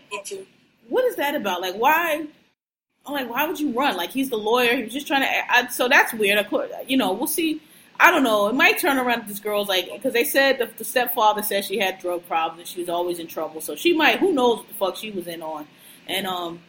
[0.88, 1.60] what is that about?
[1.60, 2.26] Like, why?
[3.06, 3.96] I'm like, why would you run?
[3.96, 4.76] Like, he's the lawyer.
[4.76, 5.52] He was just trying to.
[5.52, 6.38] I, so that's weird.
[6.38, 7.60] Of course, you know, we'll see.
[8.00, 8.48] I don't know.
[8.48, 9.28] It might turn around.
[9.28, 12.68] This girl's like, because they said the, the stepfather said she had drug problems and
[12.68, 13.60] she was always in trouble.
[13.60, 14.18] So she might.
[14.18, 15.68] Who knows what the fuck she was in on?
[16.08, 16.60] And um,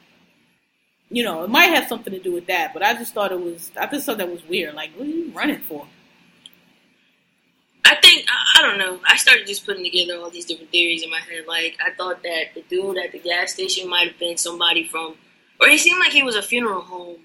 [1.09, 2.73] you know, it might have something to do with that.
[2.73, 3.71] But I just thought it was.
[3.79, 4.73] I just thought that was weird.
[4.75, 5.87] Like, what are you running for?
[7.87, 8.99] I think I, I don't know.
[9.05, 11.45] I started just putting together all these different theories in my head.
[11.47, 15.15] Like I thought that the dude at the gas station might have been somebody from,
[15.61, 17.17] or he seemed like he was a funeral home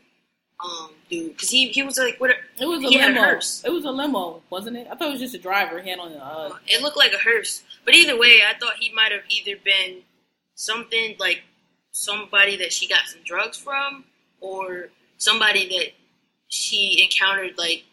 [0.62, 2.30] um dude because he he was like what?
[2.60, 3.22] It was a He had a limo.
[3.26, 3.62] hearse.
[3.64, 4.86] It was a limo, wasn't it?
[4.90, 6.16] I thought it was just a driver handling.
[6.16, 9.58] Uh, It looked like a hearse, but either way, I thought he might have either
[9.64, 10.02] been
[10.56, 11.40] something like
[11.92, 14.04] somebody that she got some drugs from,
[14.40, 14.88] or
[15.18, 15.92] somebody that
[16.48, 17.84] she encountered like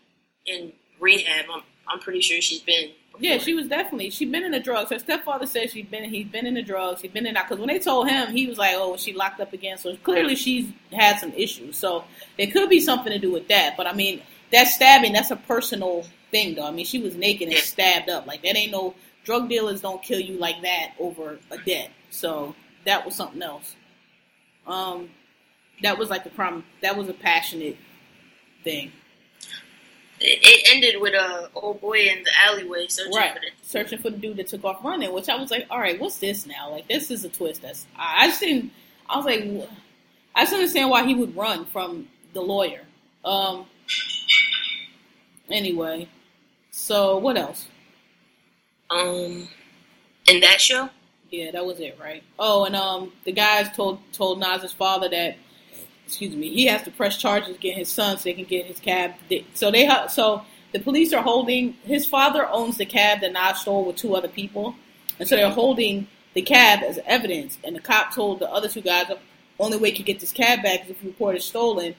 [0.45, 1.45] in rehab.
[1.51, 2.91] I'm I'm pretty sure she's been.
[3.19, 4.11] Yeah, she was definitely.
[4.11, 4.91] She'd been in the drugs.
[4.91, 6.09] Her stepfather said she'd been.
[6.09, 7.01] He's been in the drugs.
[7.01, 9.39] He'd been in that because when they told him, he was like, "Oh, she locked
[9.39, 11.77] up again?" So clearly, she's had some issues.
[11.77, 12.03] So
[12.37, 13.75] it could be something to do with that.
[13.75, 14.21] But I mean,
[14.51, 16.67] that stabbing, that's a personal thing, though.
[16.67, 18.27] I mean, she was naked and stabbed up.
[18.27, 18.93] Like that ain't no
[19.23, 21.89] drug dealers don't kill you like that over a debt.
[22.11, 23.75] So that was something else.
[24.67, 25.09] Um,
[25.83, 26.63] that was like a prom.
[26.81, 27.77] That was a passionate
[28.63, 28.91] thing.
[30.19, 33.99] It, it ended with a old boy in the alleyway searching right for the searching
[33.99, 36.47] for the dude that took off running which i was like all right what's this
[36.47, 38.71] now like this is a twist that's i, I just didn't
[39.07, 39.69] i was like
[40.33, 42.81] i just understand why he would run from the lawyer
[43.23, 43.67] um
[45.51, 46.09] anyway
[46.71, 47.67] so what else
[48.89, 49.47] um
[50.27, 50.89] in that show.
[51.29, 52.23] Yeah that was it right?
[52.39, 55.37] Oh and um the guys told told naz's father that
[56.05, 58.79] excuse me he has to press charges against his son so they can get his
[58.79, 59.13] cab.
[59.53, 63.61] So they ha- so the police are holding his father owns the cab that naz
[63.61, 64.75] stole with two other people.
[65.19, 67.57] And so they're holding the cab as evidence.
[67.63, 69.11] And the cop told the other two guys
[69.59, 71.95] only way you can get this cab back is if you report it stolen,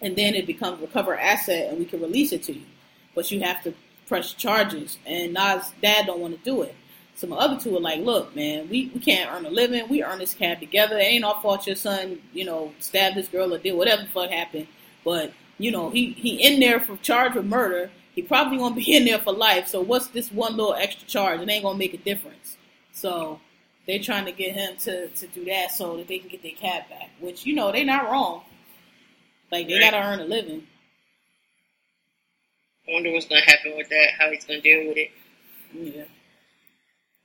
[0.00, 2.66] and then it becomes recover asset, and we can release it to you.
[3.14, 3.74] But you have to
[4.06, 6.74] press charges, and Naz' dad don't want to do it.
[7.18, 9.88] So my other two are like, look, man, we, we can't earn a living.
[9.88, 10.96] We earn this cab together.
[10.96, 14.08] It ain't our fault your son, you know, stabbed this girl or did whatever the
[14.08, 14.68] fuck happened.
[15.04, 17.90] But, you know, he, he in there for charge with murder.
[18.14, 19.66] He probably won't be in there for life.
[19.66, 21.40] So what's this one little extra charge?
[21.40, 22.56] It ain't gonna make a difference.
[22.92, 23.40] So
[23.88, 26.52] they're trying to get him to, to do that so that they can get their
[26.52, 27.10] cab back.
[27.18, 28.42] Which, you know, they're not wrong.
[29.50, 29.90] Like they Right.
[29.90, 30.68] gotta earn a living.
[32.88, 34.10] I wonder what's gonna happen with that.
[34.18, 35.10] How he's gonna deal with it.
[35.74, 36.04] Yeah.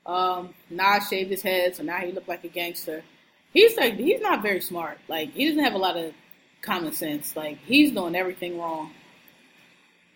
[0.05, 3.03] Um, Naz shaved his head, so now he looked like a gangster.
[3.53, 4.97] He's like he's not very smart.
[5.07, 6.13] Like he doesn't have a lot of
[6.61, 7.35] common sense.
[7.35, 8.91] Like he's doing everything wrong.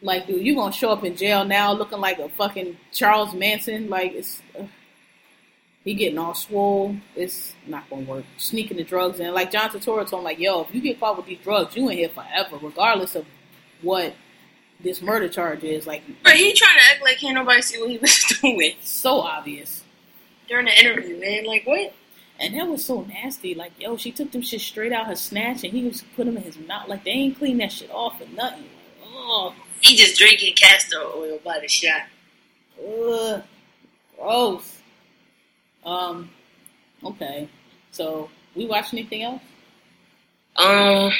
[0.02, 3.90] Like, dude, you gonna show up in jail now looking like a fucking Charles Manson?
[3.90, 4.68] Like it's ugh.
[5.84, 6.96] he getting all swole.
[7.16, 8.26] It's not gonna work.
[8.38, 9.34] Sneaking the drugs in.
[9.34, 11.88] Like John Turturro told him, like, yo, if you get caught with these drugs, you
[11.90, 13.26] in here forever, regardless of
[13.82, 14.14] what
[14.80, 15.88] this murder charge is.
[15.88, 19.20] Like, But he trying to act like can't nobody see what he was doing so
[19.22, 19.84] obvious.
[20.48, 21.46] during the interview, man.
[21.46, 21.94] Like what?
[22.40, 23.56] And that was so nasty.
[23.56, 26.38] Like, yo, she took them shit straight out her snatch and he was put them
[26.38, 26.88] in his mouth.
[26.88, 28.66] Like, they ain't clean that shit off or nothing.
[29.04, 32.02] Oh, He just drinking castor oil by the shot.
[32.80, 33.42] ugh,
[34.20, 34.78] gross.
[35.84, 36.30] Um,
[37.04, 37.50] okay.
[37.90, 39.42] So, we watch anything else?
[40.58, 41.12] Um,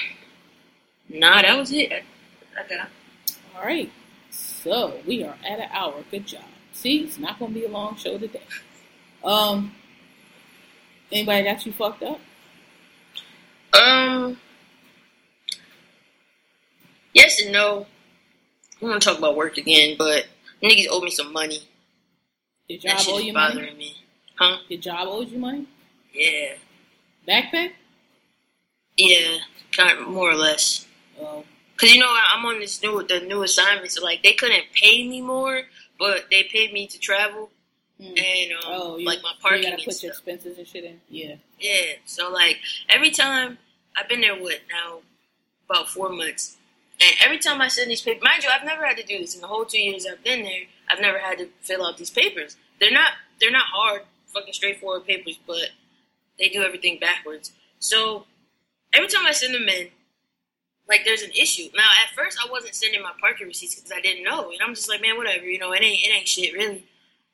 [1.10, 1.92] nah, that was it.
[1.92, 2.04] I,
[2.60, 2.90] I got.
[3.58, 3.92] All right.
[4.30, 6.04] So, we are at an hour.
[6.12, 6.44] Good job.
[6.74, 8.44] See, it's not going to be a long show today.
[9.24, 9.74] Um,
[11.12, 12.20] anybody got you fucked up?
[13.74, 14.38] Um,
[17.14, 17.88] yes and no.
[18.82, 20.28] I'm gonna talk about work again, but
[20.64, 21.62] niggas owe me some money.
[22.68, 23.56] Your job owe you money?
[23.56, 23.98] bothering me.
[24.36, 24.58] Huh?
[24.68, 25.68] Your job owes you money?
[26.14, 26.54] Yeah.
[27.28, 27.72] Backpack?
[28.98, 29.38] Yeah,
[29.72, 30.86] kind of more or less.
[31.20, 31.44] Oh,
[31.78, 35.08] Cause you know I'm on this new the new assignment, so like they couldn't pay
[35.08, 35.62] me more,
[36.00, 37.52] but they paid me to travel
[38.00, 38.06] hmm.
[38.06, 40.84] and um, Oh, you, like my you parking gotta and put your expenses and shit
[40.84, 41.00] in.
[41.10, 41.36] Yeah.
[41.60, 42.60] Yeah, so like
[42.90, 43.60] every time
[43.96, 45.00] I've been there, what now?
[45.70, 46.56] About four months,
[47.00, 49.36] and every time I send these papers, mind you, I've never had to do this
[49.36, 50.62] in the whole two years I've been there.
[50.90, 52.56] I've never had to fill out these papers.
[52.80, 55.72] They're not they're not hard, fucking straightforward papers, but
[56.40, 57.52] they do everything backwards.
[57.80, 58.26] So
[58.94, 59.90] every time I send them in,
[60.90, 61.70] like there's an issue.
[61.76, 64.74] Now at first I wasn't sending my parking receipts because I didn't know, and I'm
[64.76, 66.86] just like, man, whatever, you know, it ain't it ain't shit really.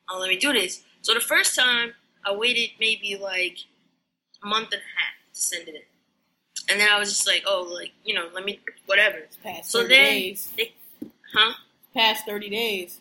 [0.08, 0.82] Oh, let me do this.
[1.02, 1.94] So the first time
[2.26, 3.58] I waited maybe like
[4.42, 5.80] a month and a half to send it in.
[6.70, 9.18] And then I was just like, oh, like, you know, let me, whatever.
[9.18, 10.52] It's past So 30 then, days.
[10.56, 10.72] they,
[11.34, 11.52] huh?
[11.94, 13.00] Past 30 days.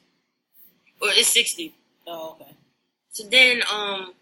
[1.00, 1.74] Well, it's 60.
[2.08, 2.52] Oh, okay.
[3.12, 4.14] So then, um,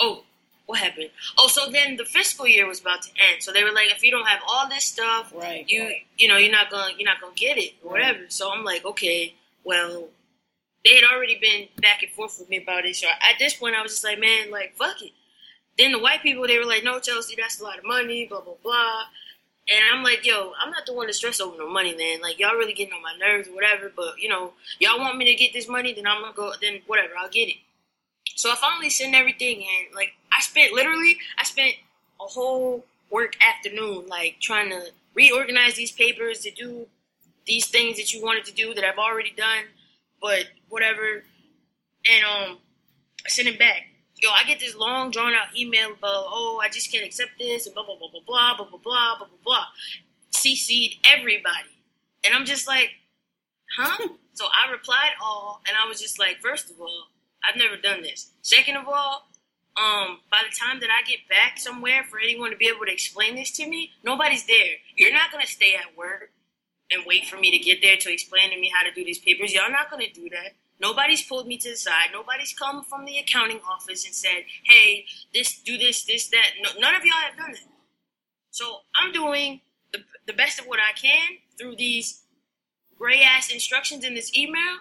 [0.00, 0.24] oh,
[0.66, 1.10] what happened?
[1.38, 3.42] Oh, so then the fiscal year was about to end.
[3.42, 5.64] So they were like, if you don't have all this stuff, Right.
[5.68, 8.00] you, you know, you're not gonna, you're not gonna get it or Right.
[8.00, 8.24] whatever.
[8.28, 10.08] So I'm like, okay, well,
[10.84, 12.96] they had already been back and forth with me about it.
[12.96, 15.12] So at this point, I was just like, man, like, fuck it.
[15.78, 18.40] Then the white people, they were like, no, Chelsea, that's a lot of money, blah,
[18.40, 19.02] blah, blah.
[19.68, 22.20] And I'm like, yo, I'm not the one to stress over no money, man.
[22.22, 23.90] Like, y'all really getting on my nerves or whatever.
[23.94, 26.80] But, you know, y'all want me to get this money, then I'm to go, then
[26.86, 27.56] whatever, I'll get it.
[28.36, 29.94] So I finally sent everything in.
[29.94, 31.74] Like, I spent, literally, I spent
[32.20, 36.86] a whole work afternoon, like, trying to reorganize these papers to do
[37.46, 39.64] these things that you wanted to do that I've already done.
[40.20, 41.24] But, whatever.
[42.08, 42.58] And, um,
[43.24, 43.86] I sent it back.
[44.22, 47.66] Yo, I get this long drawn out email about, oh, I just can't accept this,
[47.66, 49.64] and blah, blah, blah, blah, blah, blah, blah, blah, blah, blah, blah.
[50.32, 51.70] CC'd everybody.
[52.22, 52.90] And I'm just like,
[53.78, 54.08] huh?
[54.34, 57.08] so I replied all, and I was just like, first of all,
[57.46, 58.30] I've never done this.
[58.42, 59.28] Second of all,
[59.76, 62.92] um, by the time that I get back somewhere for anyone to be able to
[62.92, 64.76] explain this to me, nobody's there.
[64.96, 66.30] You're not gonna stay at work
[66.90, 69.18] and wait for me to get there to explain to me how to do these
[69.18, 69.52] papers.
[69.52, 70.52] Y'all not gonna do that.
[70.80, 72.08] Nobody's pulled me to the side.
[72.12, 76.70] Nobody's come from the accounting office and said, "Hey, this, do this, this, that." No,
[76.78, 77.68] none of y'all have done that.
[78.50, 79.60] So I'm doing
[79.92, 82.22] the, the best of what I can through these
[82.98, 84.78] gray ass instructions in this email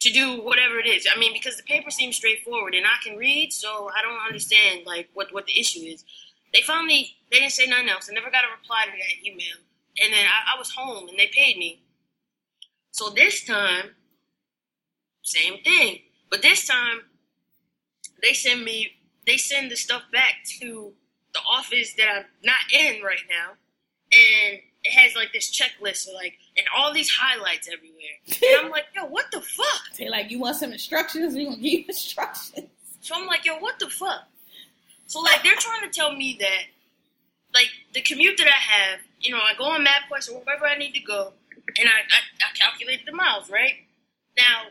[0.00, 1.06] to do whatever it is.
[1.14, 4.86] I mean, because the paper seems straightforward and I can read, so I don't understand
[4.86, 6.04] like what what the issue is.
[6.52, 8.08] They finally they didn't say nothing else.
[8.10, 9.56] I never got a reply to that email,
[10.02, 11.82] and then I, I was home and they paid me.
[12.92, 13.90] So this time,
[15.22, 15.98] same thing,
[16.30, 17.02] but this time
[18.22, 18.92] they send me
[19.26, 20.92] they send the stuff back to
[21.34, 23.52] the office that I'm not in right now,
[24.12, 27.92] and it has like this checklist, of, like, and all these highlights everywhere.
[28.58, 29.82] And I'm like, yo, what the fuck?
[29.92, 31.34] Say, like, you want some instructions?
[31.34, 32.68] We gonna give you instructions.
[33.00, 34.26] So I'm like, yo, what the fuck?
[35.06, 36.62] So like they're trying to tell me that
[37.54, 40.76] like the commute that I have, you know, I go on MapQuest or wherever I
[40.76, 41.32] need to go,
[41.78, 43.74] and I, I, I calculate the miles, right?
[44.36, 44.64] Now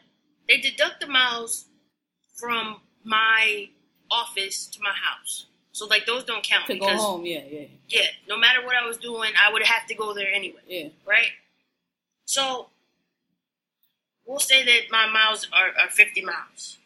[0.47, 1.65] they deduct the miles
[2.35, 3.69] from my
[4.11, 5.45] office to my house.
[5.71, 8.75] So like those don't count To go because home, yeah, yeah, yeah, no matter what
[8.75, 10.87] I was doing, I would have to go there anyway, yeah.
[11.05, 11.31] right?
[12.25, 12.67] So
[14.25, 16.77] we'll say that my miles are, are 50 miles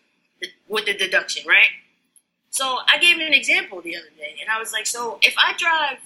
[0.68, 1.70] with the deduction, right?
[2.52, 5.54] So I gave an example the other day, and I was like, so if I
[5.58, 6.00] drive,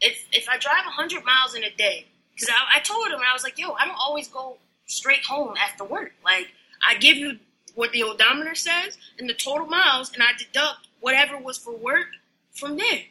[0.00, 3.32] if if I drive 100 miles in a day, because I, I told him, I
[3.32, 6.12] was like, yo, I don't always go straight home after work.
[6.24, 6.48] Like
[6.88, 7.38] I give you
[7.74, 12.08] what the odometer says and the total miles, and I deduct whatever was for work
[12.52, 13.02] from there.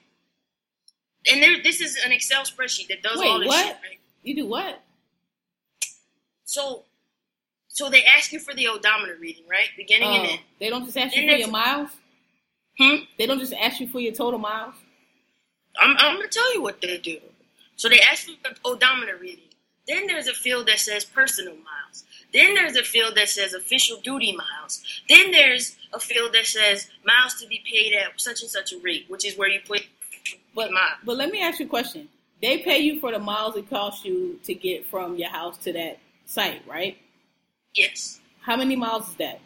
[1.30, 3.66] And there, this is an Excel spreadsheet that does Wait, all this what?
[3.66, 3.76] shit.
[3.76, 4.00] Right?
[4.24, 4.82] You do what?
[6.48, 6.84] So,
[7.68, 9.68] so they ask you for the odometer reading, right?
[9.76, 10.40] Beginning and Oh, end.
[10.60, 11.90] they don't just ask you And for your miles.
[12.80, 12.96] Hmm?
[13.18, 14.76] They don't just ask you for your total miles.
[15.80, 17.20] I'm, I'm gonna tell you what they do.
[17.76, 19.44] So they ask you for the odometer reading.
[19.88, 22.06] Then there's a field that says personal miles.
[22.34, 24.84] Then there's a field that says official duty miles.
[25.10, 28.80] Then there's a field that says miles to be paid at such and such a
[28.80, 29.82] rate, which is where you put
[30.56, 30.94] But miles.
[31.04, 32.08] but let me ask you a question.
[32.42, 35.74] They pay you for the miles it costs you to get from your house to
[35.74, 36.98] that site, right?
[37.74, 38.20] Yes.
[38.42, 39.40] How many miles is that?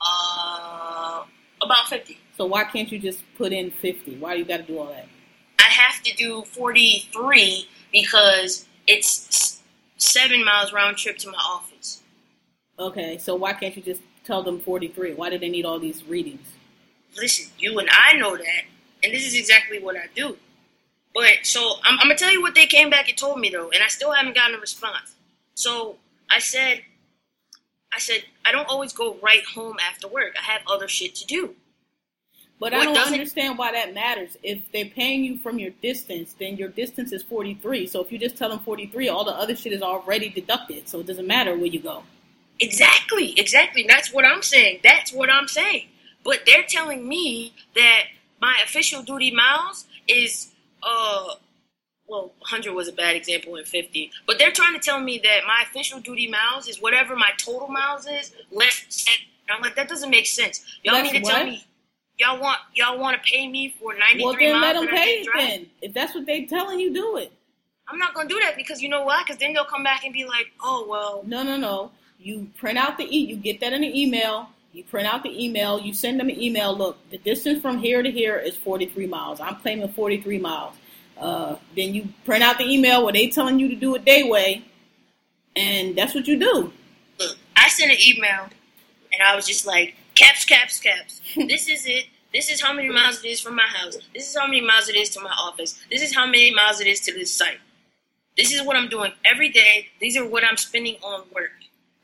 [0.00, 1.24] Uh,
[1.62, 2.18] about 50.
[2.36, 4.16] So why can't you just put in fifty?
[4.16, 5.06] Why do you got to do all that?
[5.58, 9.60] I have to do 43 because it's
[9.96, 12.02] seven miles round trip to my office.
[12.78, 15.14] Okay, so why can't you just tell them forty three?
[15.14, 16.46] Why do they need all these readings?
[17.16, 18.62] listen, you and I know that,
[19.02, 20.36] and this is exactly what I do.
[21.14, 23.70] But so I'm, I'm gonna tell you what they came back and told me though,
[23.70, 25.14] and I still haven't gotten a response.
[25.56, 25.96] So
[26.30, 26.82] I said,
[27.92, 30.34] I said I don't always go right home after work.
[30.38, 31.56] I have other shit to do.
[32.58, 34.36] But What I don't understand why that matters.
[34.42, 37.86] If they're paying you from your distance, then your distance is 43.
[37.86, 40.88] So if you just tell them 43, all the other shit is already deducted.
[40.88, 42.02] So it doesn't matter where you go.
[42.60, 43.84] Exactly, exactly.
[43.86, 44.80] That's what I'm saying.
[44.82, 45.88] That's what I'm saying.
[46.24, 48.04] But they're telling me that
[48.40, 50.52] my official duty miles is
[50.82, 51.34] uh
[52.08, 54.10] well, 100 was a bad example and 50.
[54.26, 57.68] But they're trying to tell me that my official duty miles is whatever my total
[57.68, 59.06] miles is less.
[59.48, 60.64] And I'm like that doesn't make sense.
[60.82, 61.64] Y'all need to tell me
[62.18, 65.10] y'all want y'all want to pay me for 93 Well, then miles let them pay
[65.20, 65.66] it then.
[65.82, 67.32] If that's what they're telling you, do it.
[67.88, 69.22] I'm not going to do that because you know why?
[69.26, 71.92] Cuz then they'll come back and be like, "Oh, well, No, no, no.
[72.18, 73.24] You print out the e.
[73.24, 74.48] You get that in an email.
[74.72, 75.78] You print out the email.
[75.80, 76.76] You send them an email.
[76.76, 79.40] Look, the distance from here to here is 43 miles.
[79.40, 80.74] I'm claiming 43 miles.
[81.18, 84.26] Uh, then you print out the email where they telling you to do it their
[84.26, 84.64] way,
[85.54, 86.72] and that's what you do.
[87.18, 88.48] Look, I sent an email
[89.12, 91.20] and I was just like, caps, caps, caps.
[91.36, 92.06] this is it.
[92.32, 93.96] This is how many miles it is from my house.
[94.14, 95.82] This is how many miles it is to my office.
[95.90, 97.58] This is how many miles it is to this site.
[98.36, 99.88] This is what I'm doing every day.
[100.00, 101.52] These are what I'm spending on work.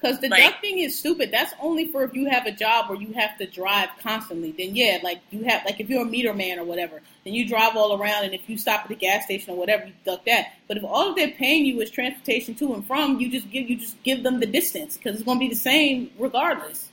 [0.03, 1.31] Because Like- deducting is stupid.
[1.31, 4.51] That's only for if you have a job where you have to drive constantly.
[4.51, 7.47] Then yeah, like you have, like if you're a meter man or whatever, then you
[7.49, 10.27] drive all around, and if you stop at the gas station or whatever, you deduct
[10.27, 10.55] that.
[10.67, 13.77] But if all they're paying you is transportation to and from, you just give you
[13.77, 16.89] just give them the distance because it's going to be the same regardless.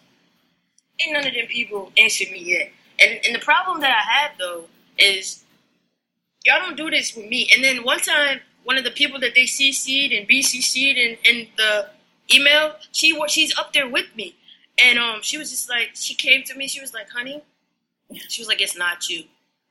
[1.02, 2.72] Ain't none of them people answered me yet.
[3.00, 4.66] And and the problem that I have though
[5.00, 5.44] is
[6.46, 7.50] y'all don't do this with me.
[7.56, 11.48] And then one time, one of the people that they CC'd and BCC'd and, and
[11.58, 11.90] the
[12.34, 14.36] email, she she's up there with me,
[14.82, 17.42] and um, she was just like, she came to me, she was like, honey,
[18.28, 19.24] she was like, it's not you,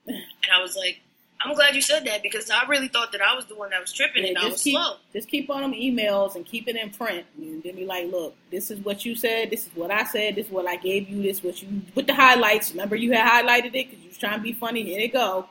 [0.06, 0.18] and
[0.54, 1.00] I was like,
[1.40, 3.80] I'm glad you said that because I really thought that I was the one that
[3.80, 4.96] was tripping and I was keep slow.
[5.12, 8.34] just keep on them emails and keep it in print, and then be like, look,
[8.50, 11.08] this is what you said, this is what I said, this is what I gave
[11.08, 12.72] you, this is what you with the highlights.
[12.72, 14.82] Remember, you had highlighted it because you was trying to be funny.
[14.82, 15.48] Here it go.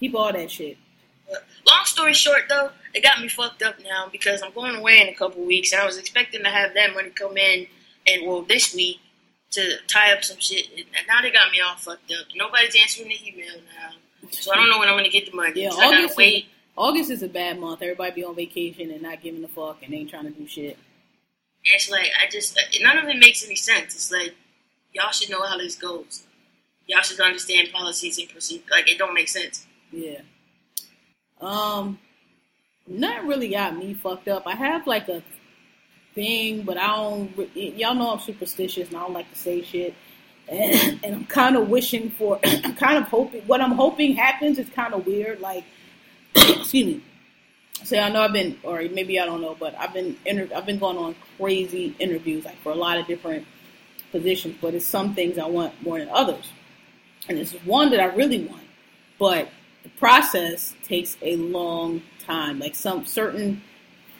[0.00, 0.78] Keep all that shit.
[1.66, 5.08] Long story short, though, they got me fucked up now because I'm going away in
[5.08, 7.66] a couple weeks, and I was expecting to have that money come in,
[8.06, 8.98] and well, this week
[9.52, 10.66] to tie up some shit.
[10.76, 12.26] And now they got me all fucked up.
[12.34, 15.52] Nobody's answering the email now, so I don't know when I'm gonna get the money.
[15.62, 16.46] Yeah, 'cause I gotta August is, wait.
[16.76, 17.82] August is a bad month.
[17.82, 20.76] Everybody be on vacation and not giving a fuck and ain't trying to do shit.
[20.76, 23.94] And it's like I just uh, none of it makes any sense.
[23.94, 24.34] It's like
[24.92, 26.24] y'all should know how this goes.
[26.86, 28.68] Y'all should understand policies and procedures.
[28.70, 29.66] Like it don't make sense.
[29.92, 30.22] Yeah.
[31.42, 31.98] Um,
[32.86, 34.46] nothing really got me fucked up.
[34.46, 35.22] I have like a
[36.14, 37.56] thing, but I don't.
[37.56, 39.94] Y'all know I'm superstitious and I don't like to say shit.
[40.48, 43.42] And, and I'm kind of wishing for, I'm kind of hoping.
[43.42, 45.40] What I'm hoping happens is kind of weird.
[45.40, 45.64] Like,
[46.34, 47.02] excuse me.
[47.84, 50.66] Say I know I've been, or maybe I don't know, but I've been inter- I've
[50.66, 53.46] been going on crazy interviews, like for a lot of different
[54.12, 54.56] positions.
[54.60, 56.52] But it's some things I want more than others.
[57.28, 58.62] and this is one that I really want,
[59.18, 59.48] but
[59.82, 62.58] the process takes a long time.
[62.58, 63.62] Like some certain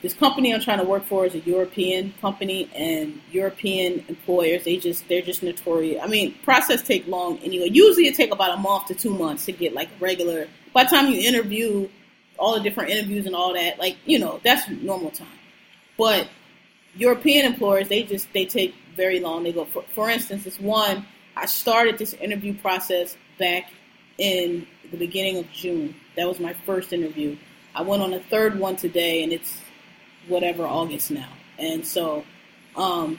[0.02, 4.76] this company I'm trying to work for is a European company, and European employers they
[4.76, 6.02] just they're just notorious.
[6.02, 7.68] I mean, process take long anyway.
[7.70, 10.48] Usually it take about a month to two months to get like regular.
[10.74, 11.88] By the time you interview,
[12.38, 15.28] all the different interviews and all that, like you know that's normal time.
[15.96, 16.28] But
[16.96, 19.44] European employers they just they take very long.
[19.44, 21.06] They go for, for instance, this one
[21.36, 23.70] I started this interview process back
[24.18, 25.94] in the beginning of June.
[26.16, 27.36] That was my first interview.
[27.74, 29.56] I went on a third one today, and it's
[30.28, 31.30] whatever August now.
[31.58, 32.24] And so,
[32.76, 33.18] um,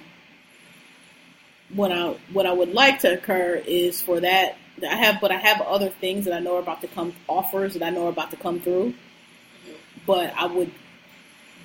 [1.74, 5.38] what I what I would like to occur is for that I have, but I
[5.38, 8.10] have other things that I know are about to come offers that I know are
[8.10, 8.94] about to come through.
[10.06, 10.72] But I would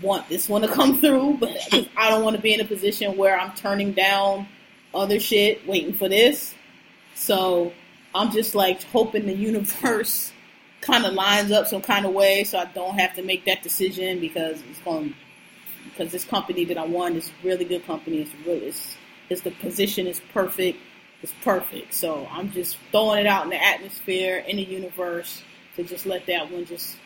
[0.02, 1.50] want this one to come through, but
[1.96, 4.48] I don't want to be in a position where I'm turning down
[4.94, 6.54] other shit waiting for this.
[7.14, 7.72] So
[8.14, 10.32] I'm just like hoping the universe
[10.80, 13.62] kind of lines up some kind of way so I don't have to make that
[13.62, 15.14] decision because it's going
[15.84, 18.18] because this company that I want is really good company.
[18.18, 18.96] It's really it's,
[19.28, 20.78] it's the position is perfect.
[21.22, 21.94] It's perfect.
[21.94, 25.42] So I'm just throwing it out in the atmosphere in the universe
[25.76, 26.96] to just let that one just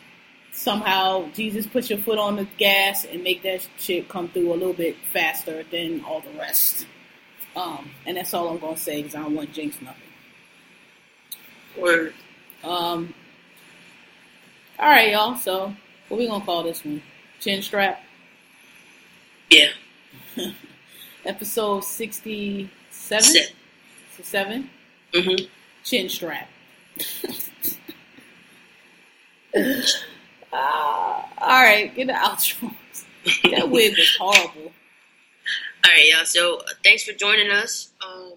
[0.51, 4.55] somehow Jesus put your foot on the gas and make that shit come through a
[4.55, 6.85] little bit faster than all the rest.
[7.55, 10.12] Um, and that's all I'm gonna say because I don't want jinx nothing.
[11.77, 12.13] Word.
[12.63, 13.13] Um,
[14.79, 15.35] all right, y'all.
[15.35, 15.73] So
[16.07, 17.01] what we gonna call this one?
[17.39, 18.01] Chin strap.
[19.49, 19.69] Yeah.
[21.25, 23.23] Episode sixty-seven.
[23.23, 23.53] Sit.
[24.21, 24.69] Seven.
[25.13, 25.45] Mm-hmm.
[25.83, 26.49] Chin strap.
[30.55, 32.73] Ah, all right, get the outro.
[33.51, 34.71] that wig was horrible.
[35.85, 36.25] All right, y'all.
[36.25, 37.89] So uh, thanks for joining us.
[38.05, 38.33] Um,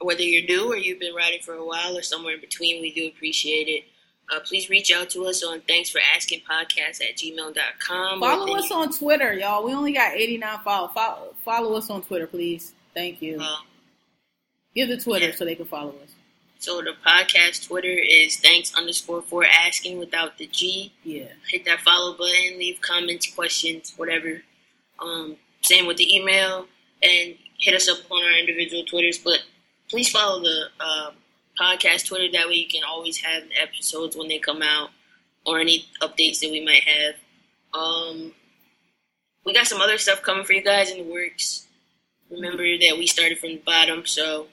[0.00, 2.92] whether you're new or you've been riding for a while or somewhere in between, we
[2.92, 3.84] do appreciate it.
[4.34, 8.20] Uh, please reach out to us on thanks for asking podcast at gmail.com.
[8.20, 9.62] Follow us on Twitter, y'all.
[9.64, 10.88] We only got 89 follow.
[10.88, 12.72] Follow, follow us on Twitter, please.
[12.94, 13.38] Thank you.
[13.40, 13.56] Uh,
[14.74, 15.34] Give the Twitter yeah.
[15.34, 16.10] so they can follow us.
[16.58, 20.92] so the podcast Twitter is thanks underscore for asking without the G.
[21.04, 21.26] Yeah.
[21.50, 24.42] Hit that follow button, leave comments, questions, whatever.
[24.98, 26.66] Um, same with the email,
[27.02, 29.18] and hit us up on our individual Twitters.
[29.18, 29.40] But
[29.94, 31.10] please follow the uh,
[31.56, 32.26] podcast Twitter.
[32.32, 34.90] That way you can always have the episodes when they come out
[35.46, 37.14] or any updates that we might have.
[37.72, 38.32] Um,
[39.46, 41.68] we got some other stuff coming for you guys in the works.
[42.28, 44.48] Remember that we started from the bottom, so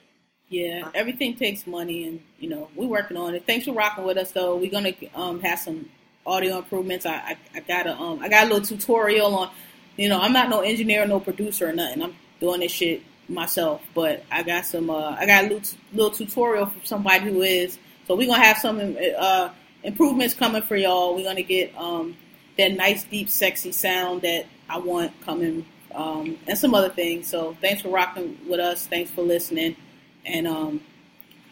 [0.48, 3.44] Yeah, everything takes money, and you know we're working on it.
[3.44, 4.54] Thanks for rocking with us, though.
[4.54, 5.90] We're gonna um, have some
[6.24, 7.04] audio improvements.
[7.04, 9.50] I, I, I got a um, I got a little tutorial on.
[9.96, 12.00] You know, I'm not no engineer, no producer, or nothing.
[12.00, 14.90] I'm doing this shit myself, but I got some.
[14.90, 17.78] Uh, I got a little, little tutorial from somebody who is.
[18.06, 19.50] So we're gonna have some uh,
[19.82, 21.14] improvements coming for y'all.
[21.14, 22.16] We're gonna get um,
[22.58, 27.28] that nice, deep, sexy sound that I want coming, um, and some other things.
[27.28, 28.86] So thanks for rocking with us.
[28.86, 29.76] Thanks for listening.
[30.24, 30.80] And um,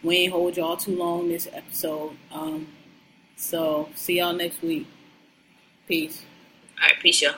[0.03, 2.11] we ain't hold y'all too long this episode.
[2.31, 2.67] Um,
[3.35, 4.87] so see y'all next week.
[5.87, 6.23] Peace.
[6.81, 7.35] all right, peace, y'all.